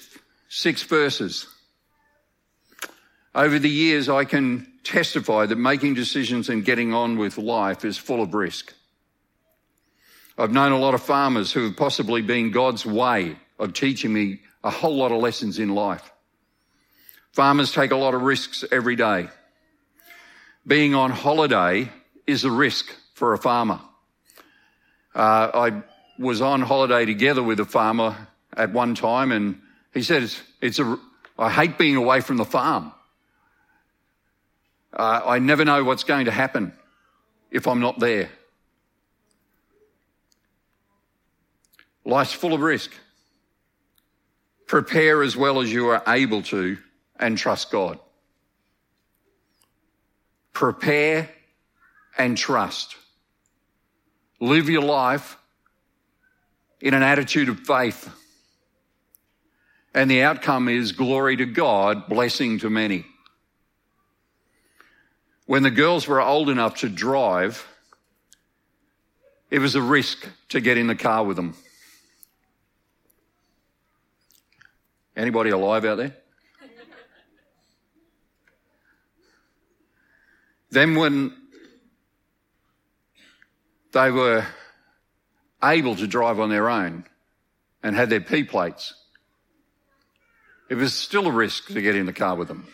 six 0.49 0.85
verses, 0.85 1.49
over 3.35 3.59
the 3.59 3.71
years, 3.71 4.09
I 4.09 4.25
can 4.25 4.67
testify 4.85 5.47
that 5.47 5.57
making 5.57 5.95
decisions 5.95 6.49
and 6.49 6.65
getting 6.65 6.93
on 6.93 7.17
with 7.17 7.39
life 7.39 7.85
is 7.85 7.97
full 7.97 8.23
of 8.23 8.35
risk. 8.35 8.75
I've 10.37 10.53
known 10.53 10.73
a 10.73 10.79
lot 10.79 10.95
of 10.95 11.03
farmers 11.03 11.53
who 11.53 11.65
have 11.65 11.77
possibly 11.77 12.23
been 12.23 12.51
God's 12.51 12.85
way 12.85 13.37
of 13.59 13.75
teaching 13.75 14.13
me 14.13 14.41
a 14.65 14.71
whole 14.71 14.97
lot 14.97 15.13
of 15.13 15.21
lessons 15.21 15.59
in 15.59 15.71
life. 15.75 16.11
Farmers 17.33 17.73
take 17.73 17.91
a 17.91 17.97
lot 17.97 18.15
of 18.15 18.23
risks 18.23 18.65
every 18.71 18.97
day. 18.97 19.29
Being 20.67 20.95
on 20.95 21.11
holiday 21.11 21.91
is 22.27 22.45
a 22.45 22.51
risk 22.51 22.95
for 23.15 23.33
a 23.33 23.39
farmer. 23.39 23.81
Uh, 25.15 25.51
I 25.55 25.83
was 26.19 26.41
on 26.41 26.63
holiday 26.63 27.05
together 27.05 27.43
with 27.43 27.61
a 27.61 27.65
farmer 27.65 28.29
at 28.55 28.73
one 28.73 28.95
time 28.95 29.33
and 29.33 29.61
he 29.93 30.03
said, 30.03 30.23
it's, 30.23 30.43
it's 30.61 30.79
a, 30.79 30.99
I 31.39 31.51
hate 31.51 31.79
being 31.79 31.97
away 31.97 32.21
from 32.21 32.37
the 32.37 32.45
farm. 32.45 32.93
Uh, 34.93 35.23
I 35.25 35.39
never 35.39 35.65
know 35.65 35.85
what's 35.85 36.05
going 36.05 36.27
to 36.27 36.31
happen 36.31 36.73
if 37.51 37.67
I'm 37.67 37.81
not 37.81 37.99
there. 37.99 38.29
Life's 42.05 42.33
full 42.33 42.53
of 42.53 42.61
risk. 42.61 42.93
Prepare 44.67 45.23
as 45.23 45.37
well 45.37 45.61
as 45.61 45.73
you 45.73 45.89
are 45.89 46.03
able 46.07 46.43
to 46.45 46.79
and 47.19 47.39
trust 47.39 47.71
God. 47.71 47.99
Prepare 50.53 51.31
and 52.19 52.37
trust. 52.37 52.97
Live 54.41 54.69
your 54.69 54.83
life 54.83 55.39
in 56.81 56.95
an 56.95 57.03
attitude 57.03 57.49
of 57.49 57.61
faith. 57.61 58.11
And 59.95 60.11
the 60.11 60.23
outcome 60.23 60.69
is 60.69 60.93
glory 60.93 61.37
to 61.37 61.47
God, 61.47 62.09
blessing 62.09 62.59
to 62.61 62.71
many. 62.71 63.07
When 65.47 65.63
the 65.63 65.71
girls 65.71 66.07
were 66.07 66.21
old 66.21 66.49
enough 66.49 66.79
to 66.79 66.89
drive, 66.89 67.67
it 69.51 69.59
was 69.59 69.75
a 69.75 69.83
risk 69.83 70.27
to 70.51 70.61
get 70.61 70.79
in 70.79 70.87
the 70.87 70.95
car 70.95 71.25
with 71.25 71.37
them. 71.37 71.55
Anybody 75.17 75.51
alive 75.51 75.85
out 75.85 75.97
there? 75.97 76.17
then 80.71 80.95
when 80.95 81.37
they 83.93 84.11
were 84.11 84.47
able 85.63 85.95
to 85.97 86.07
drive 86.07 86.41
on 86.41 86.49
their 86.49 86.71
own 86.71 87.05
and 87.83 87.95
had 87.95 88.09
their 88.09 88.23
P 88.23 88.45
plates, 88.45 88.95
it 90.71 90.77
was 90.77 90.95
still 90.95 91.27
a 91.27 91.31
risk 91.31 91.67
to 91.69 91.83
get 91.83 91.95
in 91.95 92.07
the 92.07 92.13
car 92.15 92.37
with 92.37 92.49
them. 92.49 92.67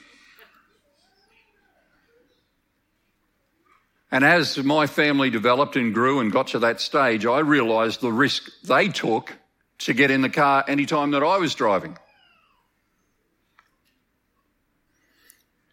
And 4.10 4.24
as 4.24 4.56
my 4.58 4.86
family 4.86 5.28
developed 5.28 5.76
and 5.76 5.92
grew 5.92 6.20
and 6.20 6.32
got 6.32 6.48
to 6.48 6.60
that 6.60 6.80
stage, 6.80 7.26
I 7.26 7.40
realized 7.40 8.00
the 8.00 8.12
risk 8.12 8.50
they 8.64 8.88
took 8.88 9.36
to 9.80 9.92
get 9.92 10.10
in 10.10 10.22
the 10.22 10.30
car 10.30 10.64
anytime 10.66 11.10
that 11.10 11.22
I 11.22 11.36
was 11.36 11.54
driving. 11.54 11.98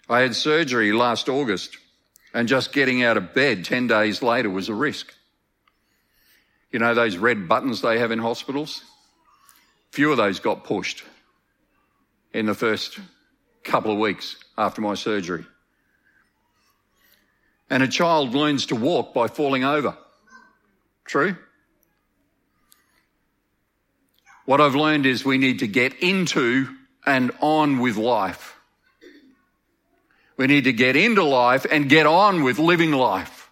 I 0.10 0.20
had 0.20 0.36
surgery 0.36 0.92
last 0.92 1.30
August 1.30 1.78
and 2.34 2.48
just 2.48 2.74
getting 2.74 3.04
out 3.04 3.18
of 3.18 3.34
bed 3.34 3.66
10 3.66 3.88
days 3.88 4.22
later 4.22 4.50
was 4.50 4.70
a 4.70 4.74
risk. 4.74 5.14
You 6.72 6.80
know 6.80 6.94
those 6.94 7.16
red 7.16 7.48
buttons 7.48 7.82
they 7.82 8.00
have 8.00 8.12
in 8.12 8.20
hospitals? 8.20 8.84
Few 9.92 10.12
of 10.12 10.18
those 10.18 10.42
got 10.42 10.66
pushed 10.66 11.04
in 12.34 12.46
the 12.46 12.54
first 12.54 13.00
couple 13.64 13.92
of 13.92 13.98
weeks 13.98 14.36
after 14.58 14.82
my 14.82 14.94
surgery. 14.94 15.46
And 17.70 17.82
a 17.82 17.88
child 17.88 18.34
learns 18.34 18.68
to 18.68 18.76
walk 18.76 19.14
by 19.14 19.28
falling 19.28 19.64
over. 19.64 19.98
True? 21.06 21.36
What 24.46 24.62
I've 24.62 24.76
learned 24.76 25.06
is 25.06 25.26
we 25.26 25.38
need 25.40 25.60
to 25.60 25.68
get 25.68 25.96
into 26.02 26.68
and 27.06 27.32
on 27.42 27.80
with 27.80 27.98
life. 27.98 28.56
We 30.38 30.48
need 30.48 30.66
to 30.66 30.74
get 30.74 30.96
into 30.96 31.24
life 31.24 31.66
and 31.70 31.90
get 31.90 32.06
on 32.06 32.44
with 32.44 32.60
living 32.60 32.92
life. 32.92 33.50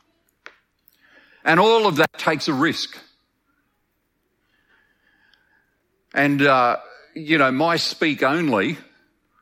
And 1.43 1.59
all 1.59 1.87
of 1.87 1.95
that 1.97 2.13
takes 2.17 2.47
a 2.47 2.53
risk. 2.53 2.97
And, 6.13 6.41
uh, 6.41 6.77
you 7.15 7.37
know, 7.37 7.51
my 7.51 7.77
speak 7.77 8.21
only, 8.21 8.77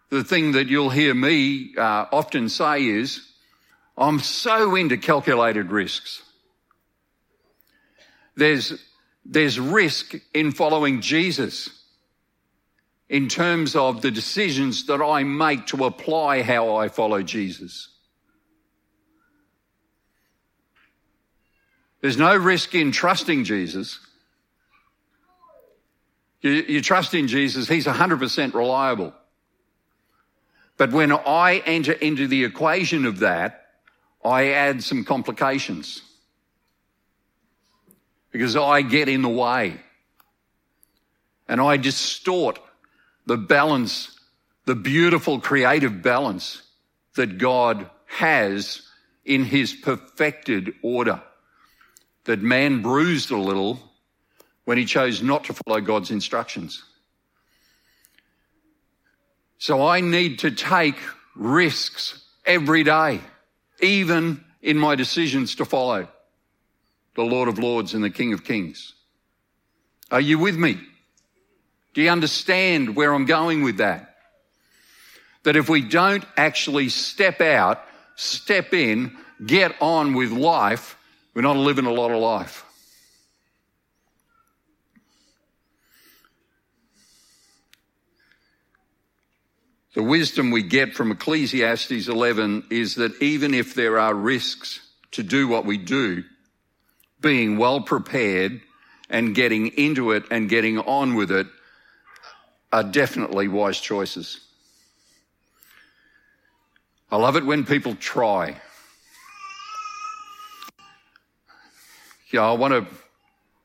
the 0.10 0.24
thing 0.24 0.54
that 0.54 0.68
you'll 0.68 0.90
hear 0.90 1.14
me 1.14 1.74
uh, 1.78 2.06
often 2.12 2.48
say 2.48 2.86
is, 2.86 3.31
I'm 4.02 4.20
so 4.20 4.76
into 4.76 4.98
calculated 4.98 5.72
risks. 5.72 6.24
There's, 8.36 8.74
there's 9.24 9.60
risk 9.60 10.16
in 10.34 10.52
following 10.52 11.02
Jesus 11.02 11.70
in 13.10 13.28
terms 13.28 13.76
of 13.76 14.02
the 14.02 14.10
decisions 14.10 14.88
that 14.88 15.04
I 15.04 15.24
make 15.24 15.68
to 15.68 15.86
apply 15.86 16.42
how 16.42 16.78
I 16.78 16.88
follow 16.88 17.22
Jesus. 17.22 17.90
There's 22.02 22.18
no 22.18 22.36
risk 22.36 22.74
in 22.74 22.92
trusting 22.92 23.44
Jesus. 23.44 24.00
You, 26.42 26.52
you, 26.52 26.82
trust 26.82 27.14
in 27.14 27.28
Jesus, 27.28 27.68
He's 27.68 27.86
100% 27.86 28.56
reliable. 28.56 29.14
But 30.78 30.92
when 30.92 31.12
I 31.12 31.62
enter 31.68 31.92
into 31.92 32.26
the 32.28 32.44
equation 32.44 33.06
of 33.06 33.20
that, 33.20 33.61
I 34.24 34.52
add 34.52 34.84
some 34.84 35.04
complications. 35.04 36.02
Because 38.32 38.56
I 38.56 38.82
get 38.82 39.10
in 39.10 39.22
the 39.22 39.30
way. 39.30 39.78
And 41.48 41.60
I 41.60 41.78
distort 41.78 42.60
the 43.26 43.38
balance, 43.38 44.18
the 44.66 44.76
beautiful 44.76 45.40
creative 45.40 46.02
balance 46.02 46.62
that 47.16 47.38
God 47.38 47.90
has 48.06 48.82
in 49.26 49.44
his 49.44 49.74
perfected 49.74 50.74
order. 50.82 51.22
That 52.26 52.42
man 52.42 52.82
bruised 52.82 53.32
a 53.32 53.38
little 53.38 53.80
when 54.66 54.78
he 54.78 54.86
chose 54.86 55.22
not 55.22 55.46
to 55.46 55.54
follow 55.54 55.82
God's 55.82 56.12
instructions. 56.12 56.84
So 59.58 59.86
I 59.86 60.02
need 60.02 60.40
to 60.40 60.52
take 60.52 60.96
risks 61.36 62.24
every 62.46 62.84
day, 62.84 63.22
even 63.82 64.44
in 64.62 64.78
my 64.78 64.96
decisions 64.96 65.56
to 65.56 65.65
follow 65.65 66.08
the 67.15 67.24
Lord 67.24 67.50
of 67.50 67.60
Lords 67.60 67.94
and 67.94 68.04
the 68.04 68.10
King 68.10 68.34
of 68.34 68.44
Kings. 68.44 68.94
Are 70.10 70.22
you 70.22 70.39
with 70.39 70.58
me? 70.58 70.80
Do 71.94 72.02
you 72.02 72.10
understand 72.10 72.96
where 72.96 73.13
I'm 73.13 73.26
going 73.26 73.63
with 73.63 73.78
that? 73.78 74.15
That 75.44 75.56
if 75.56 75.70
we 75.70 75.82
don't 75.82 76.24
actually 76.38 76.89
step 76.89 77.41
out, 77.41 77.84
step 78.15 78.74
in, 78.74 79.17
get 79.46 79.76
on 79.82 80.13
with 80.13 80.32
life, 80.32 80.98
we're 81.34 81.41
not 81.41 81.58
living 81.58 81.86
a 81.86 81.91
lot 81.91 82.12
of 82.12 82.22
life. 82.22 82.65
The 89.94 90.04
wisdom 90.04 90.52
we 90.52 90.64
get 90.64 90.94
from 90.94 91.12
Ecclesiastes 91.12 92.08
11 92.08 92.66
is 92.70 92.96
that 92.96 93.22
even 93.22 93.54
if 93.54 93.76
there 93.76 94.00
are 94.00 94.14
risks 94.14 94.80
to 95.12 95.24
do 95.24 95.48
what 95.50 95.66
we 95.66 95.78
do, 95.78 96.24
being 97.20 97.58
well 97.58 97.82
prepared 97.82 98.62
and 99.10 99.36
getting 99.36 99.68
into 99.68 100.12
it 100.12 100.24
and 100.32 100.50
getting 100.50 100.80
on 100.80 101.16
with 101.16 101.30
it 101.30 101.48
are 102.72 102.84
definitely 102.84 103.50
wise 103.50 103.80
choices. 103.80 104.40
I 107.12 107.18
love 107.18 107.36
it 107.36 107.46
when 107.46 107.66
people 107.66 107.96
try. 107.96 108.56
Yeah, 112.32 112.44
I 112.44 112.54
want 112.54 112.74
to, 112.74 112.96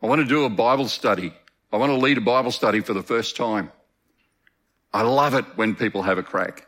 I 0.03 0.07
want 0.07 0.21
to 0.23 0.27
do 0.27 0.45
a 0.45 0.51
Bible 0.51 0.89
study. 0.89 1.33
I 1.73 1.77
want 1.77 1.91
to 1.91 1.97
lead 1.97 2.19
a 2.19 2.23
Bible 2.23 2.51
study 2.51 2.81
for 2.81 2.95
the 2.95 3.03
first 3.03 3.37
time. 3.37 3.71
I 4.93 5.03
love 5.03 5.35
it 5.35 5.45
when 5.57 5.75
people 5.75 6.03
have 6.03 6.19
a 6.19 6.23
crack. 6.23 6.67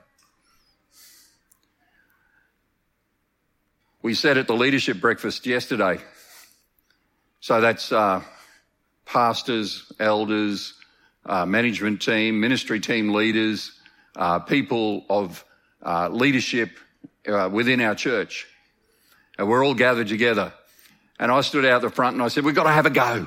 We 4.02 4.14
said 4.14 4.38
at 4.38 4.46
the 4.46 4.54
leadership 4.54 5.00
breakfast 5.00 5.46
yesterday. 5.46 5.98
So 7.40 7.60
that's 7.60 7.92
uh, 7.92 8.22
pastors, 9.04 9.90
elders, 9.98 10.74
uh, 11.26 11.46
management 11.46 12.02
team, 12.02 12.40
ministry 12.40 12.80
team 12.80 13.12
leaders, 13.12 13.72
uh, 14.16 14.38
people 14.40 15.04
of 15.10 15.44
uh, 15.84 16.08
leadership 16.08 16.70
uh, 17.26 17.48
within 17.52 17.80
our 17.80 17.94
church. 17.94 18.46
And 19.38 19.48
we're 19.48 19.64
all 19.64 19.74
gathered 19.74 20.08
together. 20.08 20.52
And 21.18 21.30
I 21.32 21.40
stood 21.40 21.64
out 21.64 21.82
the 21.82 21.90
front 21.90 22.14
and 22.14 22.22
I 22.22 22.28
said, 22.28 22.44
we've 22.44 22.54
got 22.54 22.64
to 22.64 22.72
have 22.72 22.86
a 22.86 22.90
go. 22.90 23.26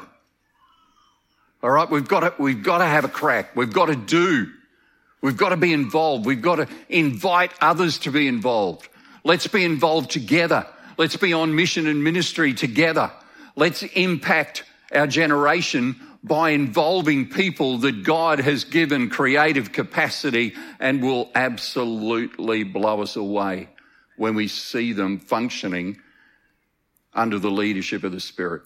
All 1.63 1.69
right. 1.69 1.89
We've 1.89 2.07
got 2.07 2.21
to, 2.21 2.33
we've 2.41 2.63
got 2.63 2.79
to 2.79 2.85
have 2.85 3.05
a 3.05 3.09
crack. 3.09 3.55
We've 3.55 3.71
got 3.71 3.87
to 3.87 3.95
do. 3.95 4.51
We've 5.21 5.37
got 5.37 5.49
to 5.49 5.57
be 5.57 5.71
involved. 5.71 6.25
We've 6.25 6.41
got 6.41 6.55
to 6.55 6.67
invite 6.89 7.53
others 7.61 7.99
to 7.99 8.11
be 8.11 8.27
involved. 8.27 8.89
Let's 9.23 9.47
be 9.47 9.63
involved 9.63 10.09
together. 10.09 10.65
Let's 10.97 11.15
be 11.15 11.33
on 11.33 11.55
mission 11.55 11.87
and 11.87 12.03
ministry 12.03 12.53
together. 12.53 13.11
Let's 13.55 13.83
impact 13.83 14.63
our 14.91 15.07
generation 15.07 15.95
by 16.23 16.51
involving 16.51 17.29
people 17.29 17.79
that 17.79 18.03
God 18.03 18.39
has 18.39 18.63
given 18.63 19.09
creative 19.09 19.71
capacity 19.71 20.53
and 20.79 21.01
will 21.01 21.31
absolutely 21.33 22.63
blow 22.63 23.01
us 23.01 23.15
away 23.15 23.69
when 24.17 24.35
we 24.35 24.47
see 24.47 24.93
them 24.93 25.19
functioning 25.19 25.99
under 27.13 27.39
the 27.39 27.49
leadership 27.49 28.03
of 28.03 28.11
the 28.11 28.19
Spirit. 28.19 28.61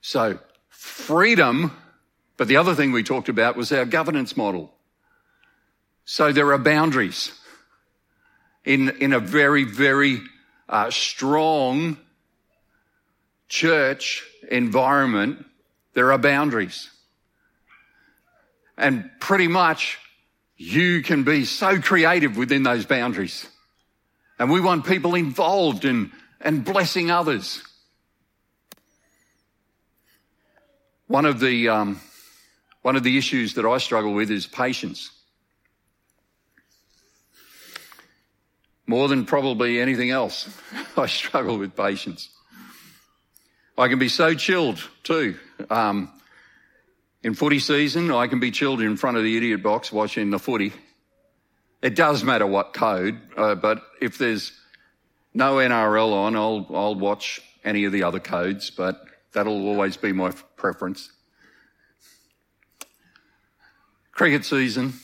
So, 0.00 0.38
freedom, 0.68 1.72
but 2.36 2.48
the 2.48 2.56
other 2.56 2.74
thing 2.74 2.92
we 2.92 3.02
talked 3.02 3.28
about 3.28 3.56
was 3.56 3.72
our 3.72 3.84
governance 3.84 4.36
model. 4.36 4.72
So 6.04 6.32
there 6.32 6.52
are 6.52 6.58
boundaries 6.58 7.32
in, 8.64 8.90
in 9.00 9.12
a 9.12 9.20
very, 9.20 9.64
very 9.64 10.20
uh, 10.68 10.90
strong 10.90 11.96
church 13.48 14.24
environment. 14.50 15.44
There 15.94 16.12
are 16.12 16.18
boundaries. 16.18 16.90
And 18.76 19.10
pretty 19.20 19.48
much 19.48 19.98
you 20.56 21.02
can 21.02 21.24
be 21.24 21.44
so 21.44 21.80
creative 21.80 22.36
within 22.36 22.62
those 22.62 22.84
boundaries. 22.84 23.46
And 24.38 24.50
we 24.50 24.60
want 24.60 24.84
people 24.86 25.14
involved 25.14 25.84
in 25.84 26.12
and 26.40 26.64
blessing 26.64 27.10
others. 27.10 27.62
One 31.06 31.24
of 31.24 31.40
the 31.40 31.68
um, 31.68 32.00
one 32.86 32.94
of 32.94 33.02
the 33.02 33.18
issues 33.18 33.54
that 33.54 33.66
I 33.66 33.78
struggle 33.78 34.14
with 34.14 34.30
is 34.30 34.46
patience. 34.46 35.10
More 38.86 39.08
than 39.08 39.24
probably 39.24 39.80
anything 39.80 40.12
else, 40.12 40.48
I 40.96 41.06
struggle 41.06 41.58
with 41.58 41.74
patience. 41.74 42.30
I 43.76 43.88
can 43.88 43.98
be 43.98 44.08
so 44.08 44.34
chilled 44.34 44.78
too. 45.02 45.34
Um, 45.68 46.12
in 47.24 47.34
footy 47.34 47.58
season, 47.58 48.12
I 48.12 48.28
can 48.28 48.38
be 48.38 48.52
chilled 48.52 48.80
in 48.80 48.96
front 48.96 49.16
of 49.16 49.24
the 49.24 49.36
idiot 49.36 49.64
box 49.64 49.90
watching 49.90 50.30
the 50.30 50.38
footy. 50.38 50.72
It 51.82 51.96
does 51.96 52.22
matter 52.22 52.46
what 52.46 52.72
code, 52.72 53.20
uh, 53.36 53.56
but 53.56 53.82
if 54.00 54.16
there's 54.16 54.52
no 55.34 55.56
NRL 55.56 56.12
on, 56.12 56.36
I'll, 56.36 56.66
I'll 56.72 56.94
watch 56.94 57.40
any 57.64 57.84
of 57.84 57.90
the 57.90 58.04
other 58.04 58.20
codes, 58.20 58.70
but 58.70 59.04
that'll 59.32 59.66
always 59.66 59.96
be 59.96 60.12
my 60.12 60.30
preference. 60.54 61.10
Cricket 64.16 64.46
season, 64.46 64.94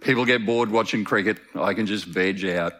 people 0.00 0.24
get 0.24 0.46
bored 0.46 0.70
watching 0.70 1.02
cricket. 1.02 1.36
I 1.56 1.74
can 1.74 1.86
just 1.86 2.04
veg 2.04 2.44
out. 2.44 2.74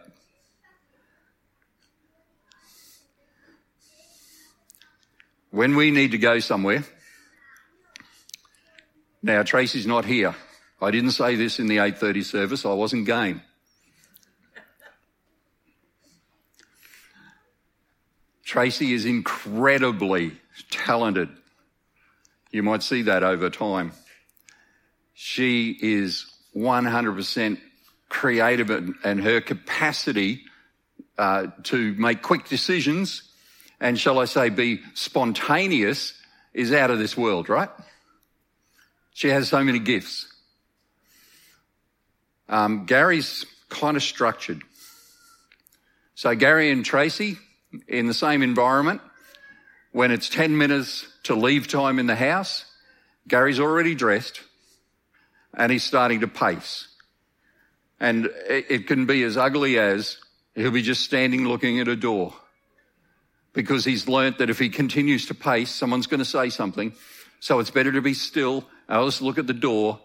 When 5.51 5.75
we 5.75 5.91
need 5.91 6.11
to 6.11 6.17
go 6.17 6.39
somewhere, 6.39 6.85
now 9.21 9.43
Tracy's 9.43 9.85
not 9.85 10.05
here. 10.05 10.35
I 10.81 10.89
didn't 10.89 11.11
say 11.11 11.35
this 11.35 11.59
in 11.59 11.67
the 11.67 11.79
8:30 11.79 12.23
service. 12.23 12.65
I 12.65 12.71
wasn't 12.71 13.05
game. 13.05 13.41
Tracy 18.45 18.93
is 18.93 19.03
incredibly 19.03 20.39
talented. 20.71 21.27
You 22.51 22.63
might 22.63 22.83
see 22.83 23.01
that 23.01 23.21
over 23.21 23.49
time. 23.49 23.91
She 25.21 25.77
is 25.81 26.27
100% 26.55 27.59
creative 28.07 28.69
and, 28.69 28.95
and 29.03 29.21
her 29.21 29.41
capacity 29.41 30.43
uh, 31.17 31.47
to 31.63 31.93
make 31.95 32.21
quick 32.21 32.47
decisions 32.47 33.23
and 33.81 33.99
shall 33.99 34.17
I 34.17 34.25
say 34.25 34.47
be 34.47 34.79
spontaneous 34.93 36.13
is 36.53 36.71
out 36.71 36.89
of 36.89 36.99
this 36.99 37.17
world, 37.17 37.49
right? 37.49 37.67
She 39.13 39.27
has 39.27 39.49
so 39.49 39.61
many 39.61 39.79
gifts. 39.79 40.31
Um, 42.47 42.85
Gary's 42.85 43.45
kind 43.67 43.97
of 43.97 44.03
structured. 44.03 44.61
So 46.15 46.33
Gary 46.33 46.71
and 46.71 46.85
Tracy 46.85 47.37
in 47.89 48.07
the 48.07 48.13
same 48.13 48.41
environment. 48.41 49.01
When 49.91 50.11
it's 50.11 50.29
10 50.29 50.57
minutes 50.57 51.05
to 51.23 51.35
leave 51.35 51.67
time 51.67 51.99
in 51.99 52.07
the 52.07 52.15
house, 52.15 52.63
Gary's 53.27 53.59
already 53.59 53.95
dressed 53.95 54.39
and 55.55 55.71
he's 55.71 55.83
starting 55.83 56.21
to 56.21 56.27
pace. 56.27 56.87
And 57.99 58.29
it, 58.47 58.87
can 58.87 59.05
be 59.05 59.23
as 59.23 59.35
ugly 59.35 59.77
as 59.77 60.17
he'll 60.55 60.71
be 60.71 60.81
just 60.81 61.03
standing 61.03 61.45
looking 61.47 61.79
at 61.79 61.87
a 61.87 61.95
door 61.95 62.33
because 63.53 63.83
he's 63.83 64.07
learnt 64.07 64.37
that 64.37 64.49
if 64.49 64.57
he 64.57 64.69
continues 64.69 65.25
to 65.25 65.33
pace, 65.33 65.69
someone's 65.69 66.07
going 66.07 66.19
to 66.19 66.25
say 66.25 66.49
something. 66.49 66.93
So 67.41 67.59
it's 67.59 67.71
better 67.71 67.91
to 67.91 68.01
be 68.01 68.13
still. 68.13 68.65
I'll 68.87 69.05
just 69.05 69.21
look 69.21 69.37
at 69.37 69.47
the 69.47 69.53
door 69.53 69.99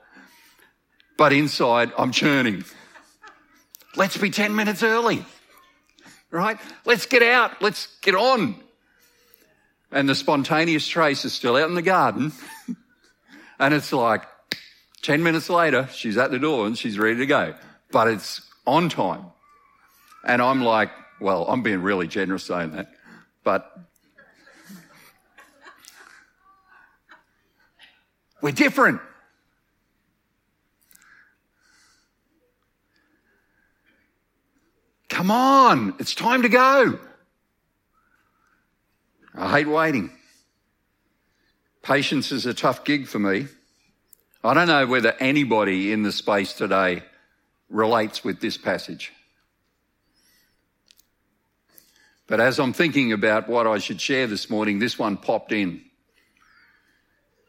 but 1.17 1.33
inside 1.33 1.93
I'm 1.97 2.13
churning. 2.13 2.65
Let's 3.97 4.17
be 4.17 4.31
10 4.31 4.55
minutes 4.57 4.83
early, 4.83 5.25
right? 6.31 6.59
Let's 6.85 7.07
get 7.07 7.23
out. 7.23 7.63
Let's 7.63 7.87
get 8.01 8.15
on. 8.15 8.57
And 9.93 10.09
the 10.09 10.15
spontaneous 10.15 10.87
Trace 10.87 11.25
is 11.25 11.33
still 11.33 11.57
out 11.57 11.69
in 11.69 11.77
the 11.77 11.83
garden. 11.83 12.33
and 13.61 13.73
it's 13.73 13.93
like 13.93 14.23
10 15.05 15.23
minutes 15.23 15.51
later, 15.51 15.87
she's 15.93 16.17
at 16.17 16.31
the 16.31 16.39
door 16.39 16.67
and 16.67 16.79
she's 16.79 16.99
ready 16.99 17.19
to 17.19 17.27
go, 17.27 17.55
but 17.93 18.09
it's 18.09 18.41
on 18.67 18.89
time. 18.89 19.27
And 20.27 20.41
I'm 20.41 20.65
like, 20.65 20.91
well, 21.21 21.45
I'm 21.47 21.63
being 21.63 21.83
really 21.83 22.09
generous 22.09 22.45
saying 22.45 22.71
that, 22.73 22.91
but 23.45 23.71
we're 28.41 28.53
different. 28.53 29.03
Come 35.11 35.31
on, 35.31 35.97
it's 35.99 36.15
time 36.15 36.41
to 36.43 36.49
go. 36.49 36.99
I 39.35 39.51
hate 39.51 39.69
waiting. 39.69 40.13
Patience 41.83 42.33
is 42.33 42.47
a 42.47 42.55
tough 42.55 42.85
gig 42.87 43.07
for 43.07 43.19
me. 43.19 43.49
I 44.45 44.53
don't 44.53 44.69
know 44.69 44.87
whether 44.87 45.17
anybody 45.21 45.91
in 45.91 46.03
the 46.03 46.13
space 46.13 46.53
today 46.53 47.03
relates 47.71 48.23
with 48.23 48.41
this 48.41 48.59
passage. 48.59 49.11
But 52.27 52.41
as 52.41 52.59
I'm 52.59 52.75
thinking 52.75 53.13
about 53.13 53.49
what 53.49 53.67
I 53.67 53.79
should 53.79 54.03
share 54.03 54.27
this 54.27 54.51
morning, 54.51 54.79
this 54.79 54.99
one 54.99 55.17
popped 55.17 55.53
in. 55.53 55.81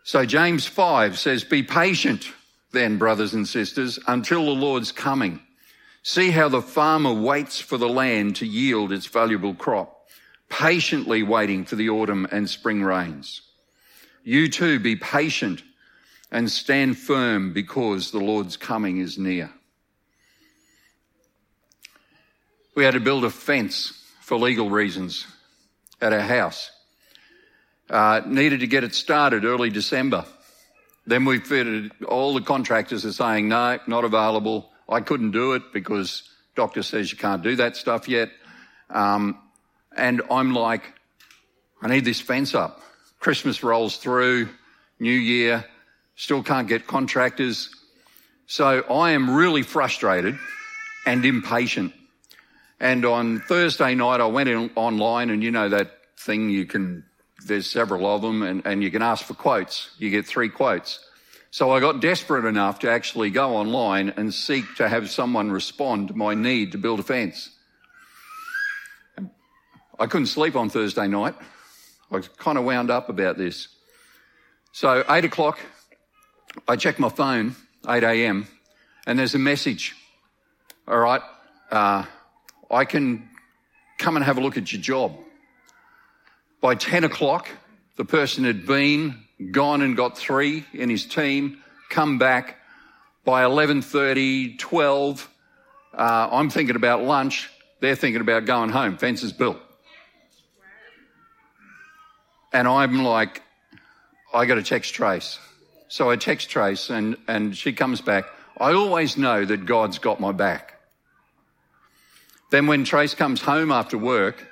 So 0.05 0.25
James 0.25 0.67
5 0.67 1.19
says, 1.19 1.43
Be 1.43 1.63
patient 1.63 2.31
then, 2.71 2.97
brothers 2.97 3.33
and 3.33 3.45
sisters, 3.45 3.99
until 4.07 4.45
the 4.45 4.51
Lord's 4.51 4.93
coming. 4.93 5.41
See 6.01 6.31
how 6.31 6.47
the 6.47 6.61
farmer 6.61 7.13
waits 7.13 7.59
for 7.59 7.77
the 7.77 7.89
land 7.89 8.37
to 8.37 8.45
yield 8.45 8.93
its 8.93 9.07
valuable 9.07 9.53
crop, 9.53 10.07
patiently 10.47 11.23
waiting 11.23 11.65
for 11.65 11.75
the 11.75 11.89
autumn 11.89 12.25
and 12.31 12.49
spring 12.49 12.83
rains. 12.83 13.41
You 14.23 14.47
too 14.47 14.79
be 14.79 14.95
patient 14.95 15.61
and 16.31 16.51
stand 16.51 16.97
firm 16.97 17.53
because 17.53 18.11
the 18.11 18.19
Lord's 18.19 18.57
coming 18.57 18.99
is 18.99 19.17
near. 19.17 19.51
We 22.75 22.83
had 22.83 22.95
to 22.95 22.99
build 22.99 23.23
a 23.23 23.29
fence 23.29 23.93
for 24.21 24.37
legal 24.37 24.69
reasons 24.69 25.25
at 26.01 26.11
our 26.11 26.19
house. 26.19 26.71
Uh, 27.89 28.21
needed 28.25 28.61
to 28.61 28.67
get 28.67 28.83
it 28.83 28.93
started 28.93 29.45
early 29.45 29.69
December. 29.69 30.25
Then 31.07 31.25
we 31.25 31.39
fitted, 31.39 31.91
all 32.07 32.33
the 32.33 32.41
contractors 32.41 33.05
are 33.05 33.13
saying, 33.13 33.47
no, 33.47 33.79
not 33.87 34.03
available. 34.03 34.71
I 34.89 35.01
couldn't 35.01 35.31
do 35.31 35.53
it 35.53 35.71
because 35.71 36.27
doctor 36.55 36.81
says 36.83 37.11
you 37.11 37.17
can't 37.17 37.43
do 37.43 37.55
that 37.57 37.75
stuff 37.77 38.09
yet. 38.09 38.29
Um, 38.89 39.39
and 39.95 40.21
I'm 40.29 40.53
like, 40.53 40.83
I 41.81 41.87
need 41.87 42.05
this 42.05 42.19
fence 42.19 42.55
up. 42.55 42.81
Christmas 43.19 43.63
rolls 43.63 43.97
through, 43.97 44.49
New 44.99 45.11
Year, 45.11 45.65
still 46.15 46.43
can't 46.43 46.67
get 46.67 46.87
contractors. 46.87 47.69
So 48.47 48.81
I 48.81 49.11
am 49.11 49.35
really 49.35 49.63
frustrated 49.63 50.37
and 51.05 51.25
impatient. 51.25 51.93
And 52.79 53.05
on 53.05 53.39
Thursday 53.39 53.95
night, 53.95 54.21
I 54.21 54.27
went 54.27 54.49
in 54.49 54.69
online 54.75 55.29
and 55.29 55.43
you 55.43 55.51
know 55.51 55.69
that 55.69 55.91
thing 56.17 56.49
you 56.49 56.65
can, 56.65 57.05
there's 57.45 57.69
several 57.69 58.05
of 58.05 58.21
them 58.21 58.41
and, 58.41 58.61
and 58.65 58.83
you 58.83 58.91
can 58.91 59.01
ask 59.01 59.25
for 59.25 59.33
quotes. 59.33 59.91
You 59.97 60.09
get 60.09 60.25
three 60.25 60.49
quotes. 60.49 60.99
So 61.51 61.71
I 61.71 61.79
got 61.79 62.01
desperate 62.01 62.45
enough 62.45 62.79
to 62.79 62.91
actually 62.91 63.29
go 63.29 63.55
online 63.55 64.09
and 64.17 64.33
seek 64.33 64.75
to 64.75 64.89
have 64.89 65.09
someone 65.09 65.51
respond 65.51 66.09
to 66.09 66.13
my 66.13 66.33
need 66.33 66.73
to 66.73 66.77
build 66.77 66.99
a 66.99 67.03
fence. 67.03 67.49
I 69.97 70.07
couldn't 70.07 70.27
sleep 70.27 70.57
on 70.57 70.69
Thursday 70.69 71.07
night. 71.07 71.35
I 72.11 72.19
kind 72.19 72.57
of 72.57 72.65
wound 72.65 72.91
up 72.91 73.07
about 73.07 73.37
this. 73.37 73.69
So 74.73 75.05
eight 75.09 75.23
o'clock, 75.23 75.59
I 76.67 76.75
check 76.75 76.99
my 76.99 77.09
phone, 77.09 77.55
8 77.87 78.03
a.m., 78.03 78.47
and 79.05 79.19
there's 79.19 79.35
a 79.35 79.39
message. 79.39 79.95
All 80.87 80.97
right, 80.97 81.21
uh, 81.71 82.05
I 82.71 82.85
can 82.85 83.29
come 83.97 84.15
and 84.15 84.25
have 84.25 84.37
a 84.37 84.41
look 84.41 84.57
at 84.57 84.71
your 84.71 84.81
job. 84.81 85.17
By 86.61 86.75
10 86.75 87.03
o'clock, 87.03 87.49
the 87.95 88.05
person 88.05 88.43
had 88.43 88.65
been, 88.65 89.23
gone 89.51 89.81
and 89.81 89.95
got 89.95 90.17
three 90.17 90.65
in 90.73 90.89
his 90.89 91.05
team, 91.05 91.61
come 91.89 92.17
back. 92.17 92.57
By 93.23 93.43
11.30, 93.43 94.59
12, 94.59 95.29
uh, 95.93 96.29
I'm 96.31 96.49
thinking 96.49 96.75
about 96.75 97.03
lunch. 97.03 97.49
They're 97.79 97.95
thinking 97.95 98.21
about 98.21 98.45
going 98.45 98.69
home. 98.69 98.97
Fence 98.97 99.23
is 99.23 99.33
built. 99.33 99.57
And 102.53 102.67
I'm 102.67 103.03
like, 103.03 103.41
I 104.33 104.45
got 104.45 104.55
to 104.55 104.63
text 104.63 104.93
Trace. 104.93 105.39
So 105.87 106.09
I 106.09 106.15
text 106.15 106.49
Trace 106.49 106.89
and, 106.89 107.17
and 107.27 107.55
she 107.55 107.73
comes 107.73 108.01
back. 108.01 108.25
I 108.57 108.73
always 108.73 109.17
know 109.17 109.45
that 109.45 109.65
God's 109.65 109.99
got 109.99 110.19
my 110.19 110.31
back. 110.31 110.79
Then 112.51 112.67
when 112.67 112.85
Trace 112.85 113.13
comes 113.13 113.41
home 113.41 113.71
after 113.71 113.97
work 113.97 114.45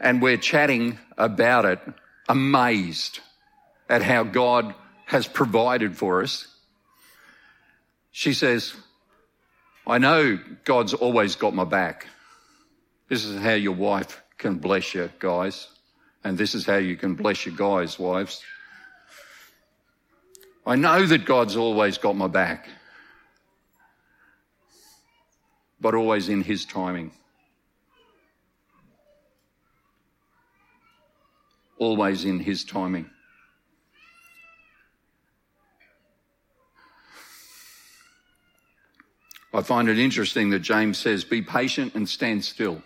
and 0.00 0.20
we're 0.20 0.36
chatting 0.36 0.98
about 1.16 1.64
it, 1.64 1.80
amazed 2.28 3.20
at 3.88 4.02
how 4.02 4.24
God 4.24 4.74
has 5.06 5.26
provided 5.26 5.96
for 5.96 6.22
us, 6.22 6.48
she 8.10 8.32
says, 8.32 8.74
I 9.86 9.98
know 9.98 10.38
God's 10.64 10.94
always 10.94 11.36
got 11.36 11.54
my 11.54 11.64
back. 11.64 12.06
This 13.08 13.24
is 13.24 13.40
how 13.40 13.52
your 13.52 13.74
wife 13.74 14.20
can 14.38 14.56
bless 14.56 14.94
you, 14.94 15.10
guys. 15.20 15.68
And 16.24 16.36
this 16.36 16.56
is 16.56 16.66
how 16.66 16.76
you 16.76 16.96
can 16.96 17.14
bless 17.14 17.46
your 17.46 17.54
guys, 17.54 17.98
wives. 17.98 18.42
I 20.66 20.74
know 20.74 21.06
that 21.06 21.24
God's 21.24 21.56
always 21.56 21.96
got 21.96 22.16
my 22.16 22.26
back, 22.26 22.68
but 25.80 25.94
always 25.94 26.28
in 26.28 26.42
His 26.42 26.64
timing. 26.64 27.12
Always 31.78 32.24
in 32.24 32.40
His 32.40 32.64
timing. 32.64 33.08
I 39.54 39.62
find 39.62 39.88
it 39.88 40.00
interesting 40.00 40.50
that 40.50 40.58
James 40.58 40.98
says, 40.98 41.22
be 41.22 41.42
patient 41.42 41.94
and 41.94 42.08
stand 42.08 42.44
still. 42.44 42.82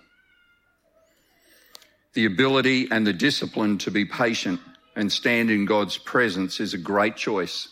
The 2.13 2.27
ability 2.27 2.89
and 2.91 3.07
the 3.07 3.13
discipline 3.15 3.79
to 3.79 3.91
be 3.91 4.05
patient 4.05 4.61
and 5.01 5.11
stand 5.11 5.51
in 5.51 5.65
God's 5.65 5.97
presence 5.97 6.61
is 6.61 6.75
a 6.75 6.79
great 6.79 7.17
choice. 7.17 7.69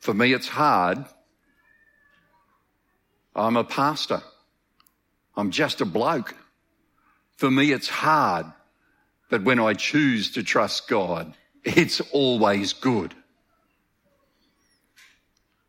For 0.00 0.12
me, 0.12 0.34
it's 0.34 0.48
hard. 0.48 1.02
I'm 3.34 3.56
a 3.56 3.64
pastor. 3.64 4.20
I'm 5.34 5.50
just 5.50 5.80
a 5.80 5.86
bloke. 5.86 6.34
For 7.38 7.50
me, 7.50 7.72
it's 7.72 7.88
hard. 7.88 8.44
But 9.30 9.44
when 9.44 9.58
I 9.58 9.72
choose 9.72 10.32
to 10.32 10.42
trust 10.42 10.88
God, 10.88 11.32
it's 11.64 12.02
always 12.12 12.74
good. 12.74 13.14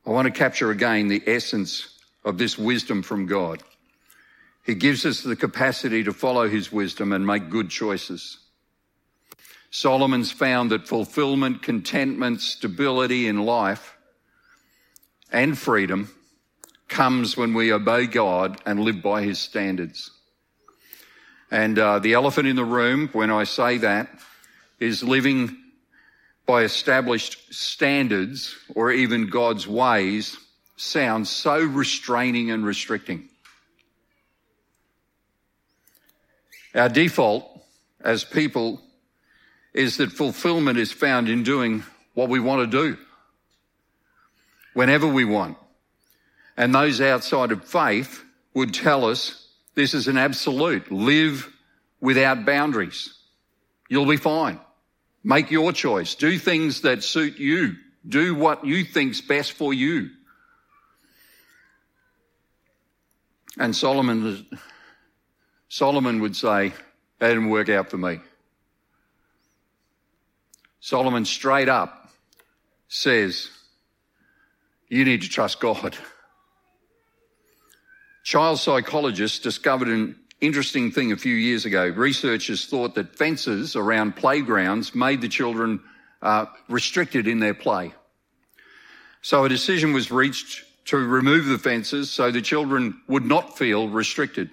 I 0.05 0.09
want 0.09 0.25
to 0.25 0.31
capture 0.31 0.69
again 0.69 1.07
the 1.07 1.23
essence 1.25 1.97
of 2.25 2.37
this 2.37 2.57
wisdom 2.57 3.03
from 3.03 3.25
God. 3.25 3.63
He 4.65 4.75
gives 4.75 5.05
us 5.05 5.21
the 5.21 5.37
capacity 5.37 6.03
to 6.03 6.11
follow 6.11 6.49
his 6.49 6.73
wisdom 6.73 7.13
and 7.13 7.25
make 7.25 7.49
good 7.49 7.69
choices. 7.69 8.42
Solomon's 9.75 10.31
found 10.31 10.69
that 10.69 10.87
fulfillment, 10.87 11.63
contentment, 11.63 12.41
stability 12.41 13.25
in 13.27 13.43
life 13.43 13.97
and 15.31 15.57
freedom 15.57 16.13
comes 16.87 17.35
when 17.35 17.55
we 17.55 17.73
obey 17.73 18.05
God 18.05 18.61
and 18.67 18.81
live 18.81 19.01
by 19.01 19.23
his 19.23 19.39
standards. 19.39 20.11
And 21.49 21.79
uh, 21.79 21.97
the 21.97 22.13
elephant 22.13 22.47
in 22.47 22.55
the 22.55 22.63
room, 22.63 23.09
when 23.13 23.31
I 23.31 23.45
say 23.45 23.79
that, 23.79 24.09
is 24.79 25.01
living 25.01 25.57
by 26.45 26.61
established 26.61 27.51
standards 27.51 28.55
or 28.75 28.91
even 28.91 29.27
God's 29.27 29.67
ways 29.67 30.37
sounds 30.77 31.31
so 31.31 31.59
restraining 31.59 32.51
and 32.51 32.63
restricting. 32.63 33.27
Our 36.75 36.89
default 36.89 37.65
as 38.01 38.23
people 38.23 38.79
is 39.73 39.97
that 39.97 40.11
fulfillment 40.11 40.77
is 40.77 40.91
found 40.91 41.29
in 41.29 41.43
doing 41.43 41.83
what 42.13 42.29
we 42.29 42.39
want 42.39 42.71
to 42.71 42.91
do 42.91 42.97
whenever 44.73 45.07
we 45.07 45.25
want. 45.25 45.57
And 46.55 46.73
those 46.73 47.01
outside 47.01 47.51
of 47.51 47.65
faith 47.65 48.23
would 48.53 48.73
tell 48.73 49.05
us 49.05 49.47
this 49.75 49.93
is 49.93 50.07
an 50.07 50.17
absolute. 50.17 50.91
Live 50.91 51.51
without 51.99 52.45
boundaries. 52.45 53.17
You'll 53.89 54.05
be 54.05 54.17
fine. 54.17 54.59
Make 55.23 55.49
your 55.49 55.71
choice. 55.71 56.15
Do 56.15 56.37
things 56.37 56.81
that 56.81 57.03
suit 57.03 57.39
you. 57.39 57.75
Do 58.07 58.35
what 58.35 58.65
you 58.65 58.83
think's 58.83 59.21
best 59.21 59.53
for 59.53 59.73
you. 59.73 60.09
And 63.57 63.75
Solomon, 63.75 64.45
Solomon 65.69 66.21
would 66.21 66.35
say, 66.35 66.73
that 67.19 67.29
didn't 67.29 67.49
work 67.49 67.69
out 67.69 67.89
for 67.89 67.97
me. 67.97 68.19
Solomon 70.83 71.23
straight 71.23 71.69
up 71.69 72.09
says, 72.89 73.49
you 74.89 75.05
need 75.05 75.21
to 75.21 75.29
trust 75.29 75.61
God. 75.61 75.95
Child 78.25 78.59
psychologists 78.59 79.39
discovered 79.39 79.87
an 79.87 80.17
interesting 80.41 80.91
thing 80.91 81.13
a 81.13 81.15
few 81.15 81.35
years 81.35 81.63
ago. 81.63 81.87
Researchers 81.87 82.65
thought 82.65 82.95
that 82.95 83.15
fences 83.15 83.77
around 83.77 84.17
playgrounds 84.17 84.93
made 84.93 85.21
the 85.21 85.29
children 85.29 85.79
uh, 86.21 86.47
restricted 86.67 87.29
in 87.29 87.39
their 87.39 87.53
play. 87.53 87.93
So 89.21 89.45
a 89.45 89.49
decision 89.49 89.93
was 89.93 90.11
reached 90.11 90.65
to 90.87 90.97
remove 90.97 91.45
the 91.45 91.59
fences 91.59 92.11
so 92.11 92.29
the 92.29 92.41
children 92.41 92.99
would 93.07 93.23
not 93.23 93.57
feel 93.57 93.87
restricted. 93.87 94.49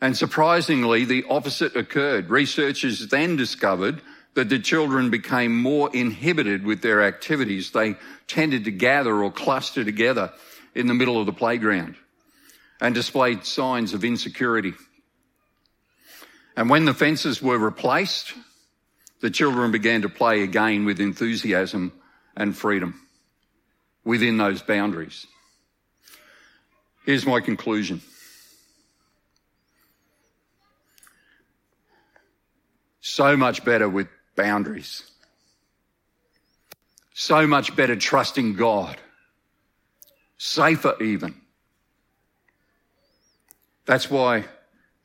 And 0.00 0.16
surprisingly, 0.16 1.04
the 1.04 1.26
opposite 1.28 1.76
occurred. 1.76 2.30
Researchers 2.30 3.08
then 3.08 3.36
discovered 3.36 4.00
that 4.34 4.48
the 4.48 4.58
children 4.58 5.10
became 5.10 5.56
more 5.56 5.90
inhibited 5.94 6.64
with 6.64 6.82
their 6.82 7.02
activities. 7.02 7.70
They 7.70 7.96
tended 8.26 8.64
to 8.64 8.70
gather 8.70 9.22
or 9.22 9.30
cluster 9.30 9.84
together 9.84 10.32
in 10.74 10.86
the 10.86 10.94
middle 10.94 11.20
of 11.20 11.26
the 11.26 11.32
playground 11.32 11.94
and 12.80 12.94
displayed 12.94 13.44
signs 13.44 13.94
of 13.94 14.04
insecurity. 14.04 14.74
And 16.56 16.68
when 16.68 16.84
the 16.84 16.94
fences 16.94 17.40
were 17.40 17.58
replaced, 17.58 18.34
the 19.20 19.30
children 19.30 19.70
began 19.70 20.02
to 20.02 20.08
play 20.08 20.42
again 20.42 20.84
with 20.84 21.00
enthusiasm 21.00 21.92
and 22.36 22.56
freedom 22.56 23.00
within 24.04 24.36
those 24.36 24.62
boundaries. 24.62 25.26
Here's 27.06 27.26
my 27.26 27.40
conclusion. 27.40 28.02
So 33.00 33.36
much 33.36 33.64
better 33.64 33.88
with 33.88 34.08
boundaries. 34.36 35.10
So 37.14 37.46
much 37.46 37.76
better 37.76 37.96
trusting 37.96 38.54
God. 38.54 38.96
Safer 40.36 41.00
even. 41.02 41.40
That's 43.86 44.10
why 44.10 44.44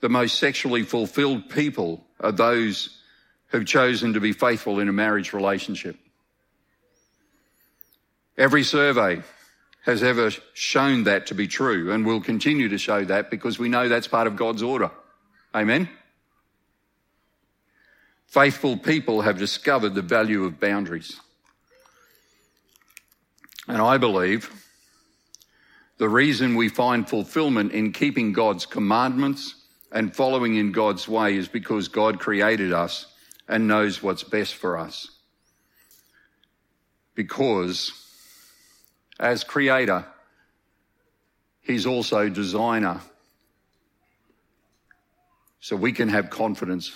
the 0.02 0.10
most 0.10 0.40
sexually 0.40 0.84
fulfilled 0.84 1.50
people 1.50 2.04
are 2.20 2.32
those 2.32 2.98
who've 3.48 3.66
chosen 3.66 4.14
to 4.14 4.20
be 4.20 4.34
faithful 4.34 4.80
in 4.80 4.90
a 4.90 4.94
marriage 4.94 5.34
relationship. 5.34 5.98
Every 8.38 8.64
survey 8.64 9.22
has 9.84 10.04
ever 10.04 10.32
shown 10.54 11.04
that 11.04 11.28
to 11.28 11.36
be 11.36 11.48
true 11.48 11.92
and 11.92 12.06
will 12.06 12.22
continue 12.22 12.70
to 12.70 12.78
show 12.78 13.04
that 13.06 13.30
because 13.30 13.60
we 13.60 13.70
know 13.70 13.90
that's 13.90 14.08
part 14.08 14.28
of 14.28 14.36
God's 14.36 14.64
order. 14.64 14.92
Amen? 15.54 15.90
Faithful 18.30 18.78
people 18.78 19.22
have 19.22 19.40
discovered 19.40 19.96
the 19.96 20.04
value 20.04 20.44
of 20.44 20.60
boundaries. 20.60 21.20
And 23.68 23.82
I 23.82 23.98
believe 23.98 24.52
the 25.98 26.08
reason 26.08 26.54
we 26.54 26.70
find 26.70 27.10
fulfillment 27.10 27.72
in 27.72 27.92
keeping 27.92 28.32
God's 28.32 28.68
commandments 28.68 29.56
and 29.92 30.16
following 30.16 30.58
in 30.58 30.72
God's 30.72 31.08
way 31.08 31.38
is 31.38 31.48
because 31.48 31.88
God 31.88 32.20
created 32.20 32.72
us 32.72 33.08
and 33.48 33.68
knows 33.68 34.04
what's 34.04 34.24
best 34.24 34.54
for 34.54 34.78
us. 34.78 35.10
Because 37.16 37.92
as 39.20 39.44
creator, 39.44 40.06
he's 41.62 41.88
also 41.88 42.30
designer. 42.30 43.02
So 45.62 45.76
we 45.76 45.94
can 45.94 46.10
have 46.10 46.30
confidence 46.30 46.92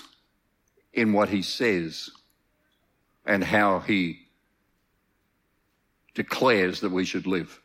in 0.93 1.11
what 1.13 1.29
he 1.29 1.41
says 1.41 2.09
and 3.25 3.43
how 3.43 3.79
he 3.79 4.19
declares 6.13 6.81
that 6.81 6.91
we 6.91 7.05
should 7.05 7.25
live. 7.25 7.59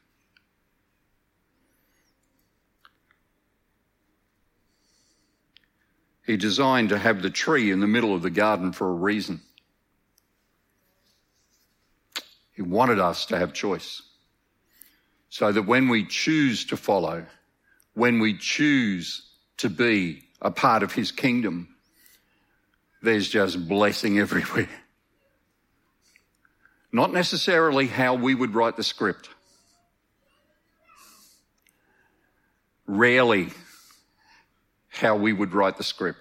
He 6.26 6.36
designed 6.36 6.90
to 6.90 6.98
have 6.98 7.22
the 7.22 7.30
tree 7.30 7.70
in 7.70 7.80
the 7.80 7.86
middle 7.86 8.14
of 8.14 8.22
the 8.22 8.30
garden 8.30 8.72
for 8.72 8.88
a 8.88 8.94
reason. 8.94 9.40
He 12.52 12.62
wanted 12.62 12.98
us 12.98 13.26
to 13.26 13.38
have 13.38 13.52
choice. 13.52 14.02
So 15.30 15.52
that 15.52 15.62
when 15.62 15.88
we 15.88 16.04
choose 16.04 16.64
to 16.66 16.76
follow, 16.76 17.26
when 17.94 18.18
we 18.18 18.36
choose 18.36 19.30
to 19.58 19.70
be 19.70 20.24
a 20.40 20.50
part 20.50 20.82
of 20.82 20.92
his 20.92 21.12
kingdom, 21.12 21.76
there's 23.02 23.28
just 23.28 23.68
blessing 23.68 24.18
everywhere. 24.18 24.68
Not 26.90 27.12
necessarily 27.12 27.86
how 27.86 28.14
we 28.14 28.34
would 28.34 28.54
write 28.54 28.76
the 28.76 28.82
script. 28.82 29.28
Rarely 32.86 33.50
how 34.88 35.16
we 35.16 35.32
would 35.32 35.52
write 35.52 35.76
the 35.76 35.84
script. 35.84 36.20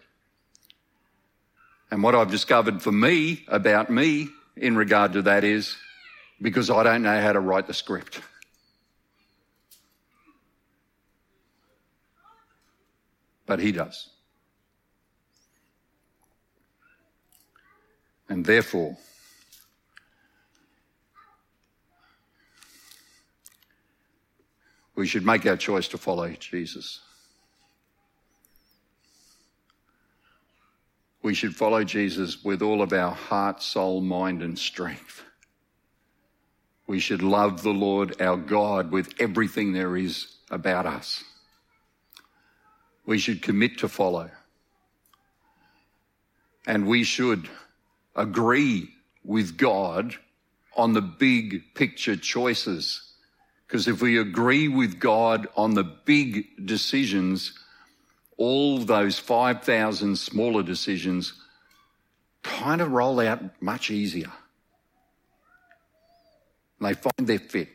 And 1.89 2.03
what 2.03 2.15
I've 2.15 2.29
discovered 2.29 2.81
for 2.81 2.91
me 2.91 3.45
about 3.47 3.89
me 3.89 4.27
in 4.57 4.75
regard 4.75 5.13
to 5.13 5.21
that 5.23 5.43
is 5.43 5.75
because 6.41 6.69
I 6.69 6.83
don't 6.83 7.03
know 7.03 7.21
how 7.21 7.31
to 7.31 7.39
write 7.39 7.67
the 7.67 7.73
script. 7.73 8.21
But 13.45 13.59
he 13.59 13.71
does. 13.71 14.09
And 18.29 18.45
therefore, 18.45 18.97
we 24.95 25.07
should 25.07 25.25
make 25.25 25.45
our 25.45 25.55
choice 25.55 25.87
to 25.89 25.97
follow 25.97 26.29
Jesus. 26.31 26.99
We 31.21 31.33
should 31.33 31.55
follow 31.55 31.83
Jesus 31.83 32.43
with 32.43 32.61
all 32.61 32.81
of 32.81 32.93
our 32.93 33.11
heart, 33.11 33.61
soul, 33.61 34.01
mind, 34.01 34.41
and 34.41 34.57
strength. 34.57 35.23
We 36.87 36.99
should 36.99 37.21
love 37.21 37.63
the 37.63 37.71
Lord 37.73 38.21
our 38.21 38.37
God 38.37 38.91
with 38.91 39.13
everything 39.19 39.73
there 39.73 39.97
is 39.97 40.37
about 40.49 40.85
us. 40.85 41.23
We 43.05 43.19
should 43.19 43.41
commit 43.41 43.79
to 43.79 43.89
follow. 43.89 44.29
And 46.65 46.87
we 46.87 47.03
should 47.03 47.49
agree 48.17 48.89
with 49.23 49.57
God 49.57 50.15
on 50.75 50.93
the 50.93 51.01
big 51.01 51.75
picture 51.75 52.15
choices. 52.15 53.13
Because 53.67 53.87
if 53.87 54.01
we 54.01 54.19
agree 54.19 54.67
with 54.67 54.99
God 54.99 55.47
on 55.55 55.75
the 55.75 55.83
big 55.83 56.65
decisions, 56.65 57.53
all 58.37 58.79
those 58.79 59.19
5,000 59.19 60.15
smaller 60.17 60.63
decisions 60.63 61.33
kind 62.43 62.81
of 62.81 62.91
roll 62.91 63.19
out 63.19 63.61
much 63.61 63.91
easier. 63.91 64.31
They 66.79 66.93
find 66.93 67.27
their 67.27 67.39
fit. 67.39 67.69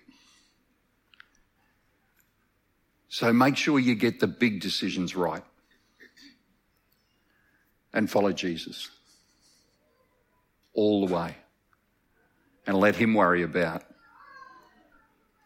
So 3.09 3.33
make 3.33 3.57
sure 3.57 3.79
you 3.79 3.95
get 3.95 4.21
the 4.21 4.27
big 4.27 4.61
decisions 4.61 5.15
right 5.15 5.45
and 7.93 8.11
follow 8.11 8.33
Jesus 8.33 8.89
all 10.75 11.07
the 11.07 11.15
way 11.15 11.37
and 12.67 12.77
let 12.77 12.97
Him 12.97 13.15
worry 13.15 13.43
about 13.43 13.85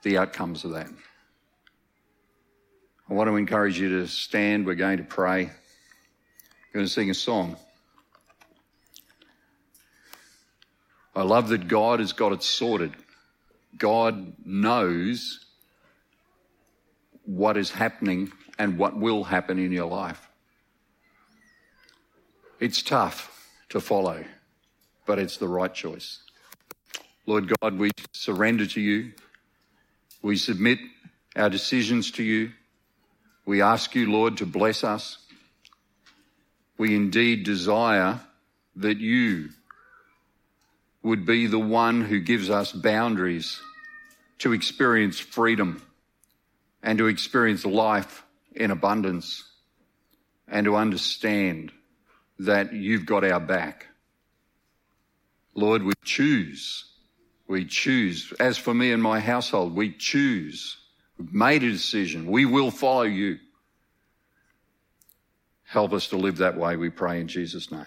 the 0.03 0.19
outcomes 0.19 0.65
of 0.65 0.73
that. 0.73 0.89
I 3.09 3.15
want 3.15 3.29
to 3.29 3.37
encourage 3.37 3.79
you 3.79 4.01
to 4.01 4.09
stand. 4.09 4.67
We're 4.67 4.75
going 4.75 4.99
to 4.99 5.05
pray. 5.05 5.45
We're 5.45 6.75
going 6.75 6.87
to 6.87 6.93
sing 6.93 7.11
a 7.11 7.15
song. 7.15 7.57
I 11.15 11.23
love 11.23 11.49
that 11.49 11.67
God 11.69 12.01
has 12.01 12.13
got 12.13 12.33
it 12.33 12.43
sorted. 12.43 12.93
God 13.79 14.35
knows 14.45 15.47
what 17.25 17.57
is 17.57 17.71
happening 17.71 18.33
and 18.59 18.79
what 18.79 18.97
will 18.97 19.25
happen 19.25 19.59
in 19.59 19.73
your 19.73 19.87
life. 19.87 20.29
It's 22.61 22.83
tough 22.83 23.51
to 23.71 23.81
follow, 23.81 24.25
but 25.07 25.19
it's 25.19 25.37
the 25.37 25.49
right 25.49 25.73
choice. 25.73 26.19
Lord 27.27 27.53
God, 27.61 27.79
we 27.79 27.91
surrender 28.13 28.67
to 28.67 28.81
you. 28.81 29.13
We 30.23 30.37
submit 30.37 30.79
our 31.35 31.51
decisions 31.51 32.11
to 32.13 32.23
you. 32.23 32.53
We 33.45 33.63
ask 33.63 33.95
you, 33.95 34.11
Lord, 34.11 34.39
to 34.39 34.47
bless 34.47 34.85
us. 34.85 35.19
We 36.79 36.95
indeed 36.95 37.45
desire 37.45 38.21
that 38.77 38.99
you 38.99 39.51
would 41.03 41.25
be 41.25 41.47
the 41.47 41.59
one 41.59 42.03
who 42.03 42.21
gives 42.21 42.51
us 42.51 42.73
boundaries 42.73 43.61
to 44.39 44.53
experience 44.53 45.19
freedom 45.19 45.83
and 46.83 46.99
to 46.99 47.07
experience 47.07 47.65
life 47.65 48.25
in 48.55 48.71
abundance 48.71 49.45
and 50.49 50.65
to 50.65 50.77
understand 50.77 51.73
that 52.39 52.73
you've 52.73 53.07
got 53.07 53.25
our 53.25 53.41
back. 53.41 53.87
Lord, 55.57 55.83
we 55.83 55.95
choose. 56.05 56.85
We 57.49 57.65
choose. 57.65 58.33
As 58.39 58.59
for 58.59 58.75
me 58.75 58.93
and 58.93 59.03
my 59.03 59.21
household, 59.21 59.75
we 59.75 59.93
choose 59.93 60.77
We've 61.19 61.33
made 61.33 61.63
a 61.63 61.71
decision. 61.71 62.27
We 62.27 62.45
will 62.45 62.71
follow 62.71 63.03
you. 63.03 63.39
Help 65.65 65.93
us 65.93 66.09
to 66.09 66.17
live 66.17 66.37
that 66.39 66.57
way, 66.57 66.77
we 66.77 66.91
pray 66.91 67.21
in 67.21 67.29
Jesus' 67.29 67.73
name. 67.73 67.87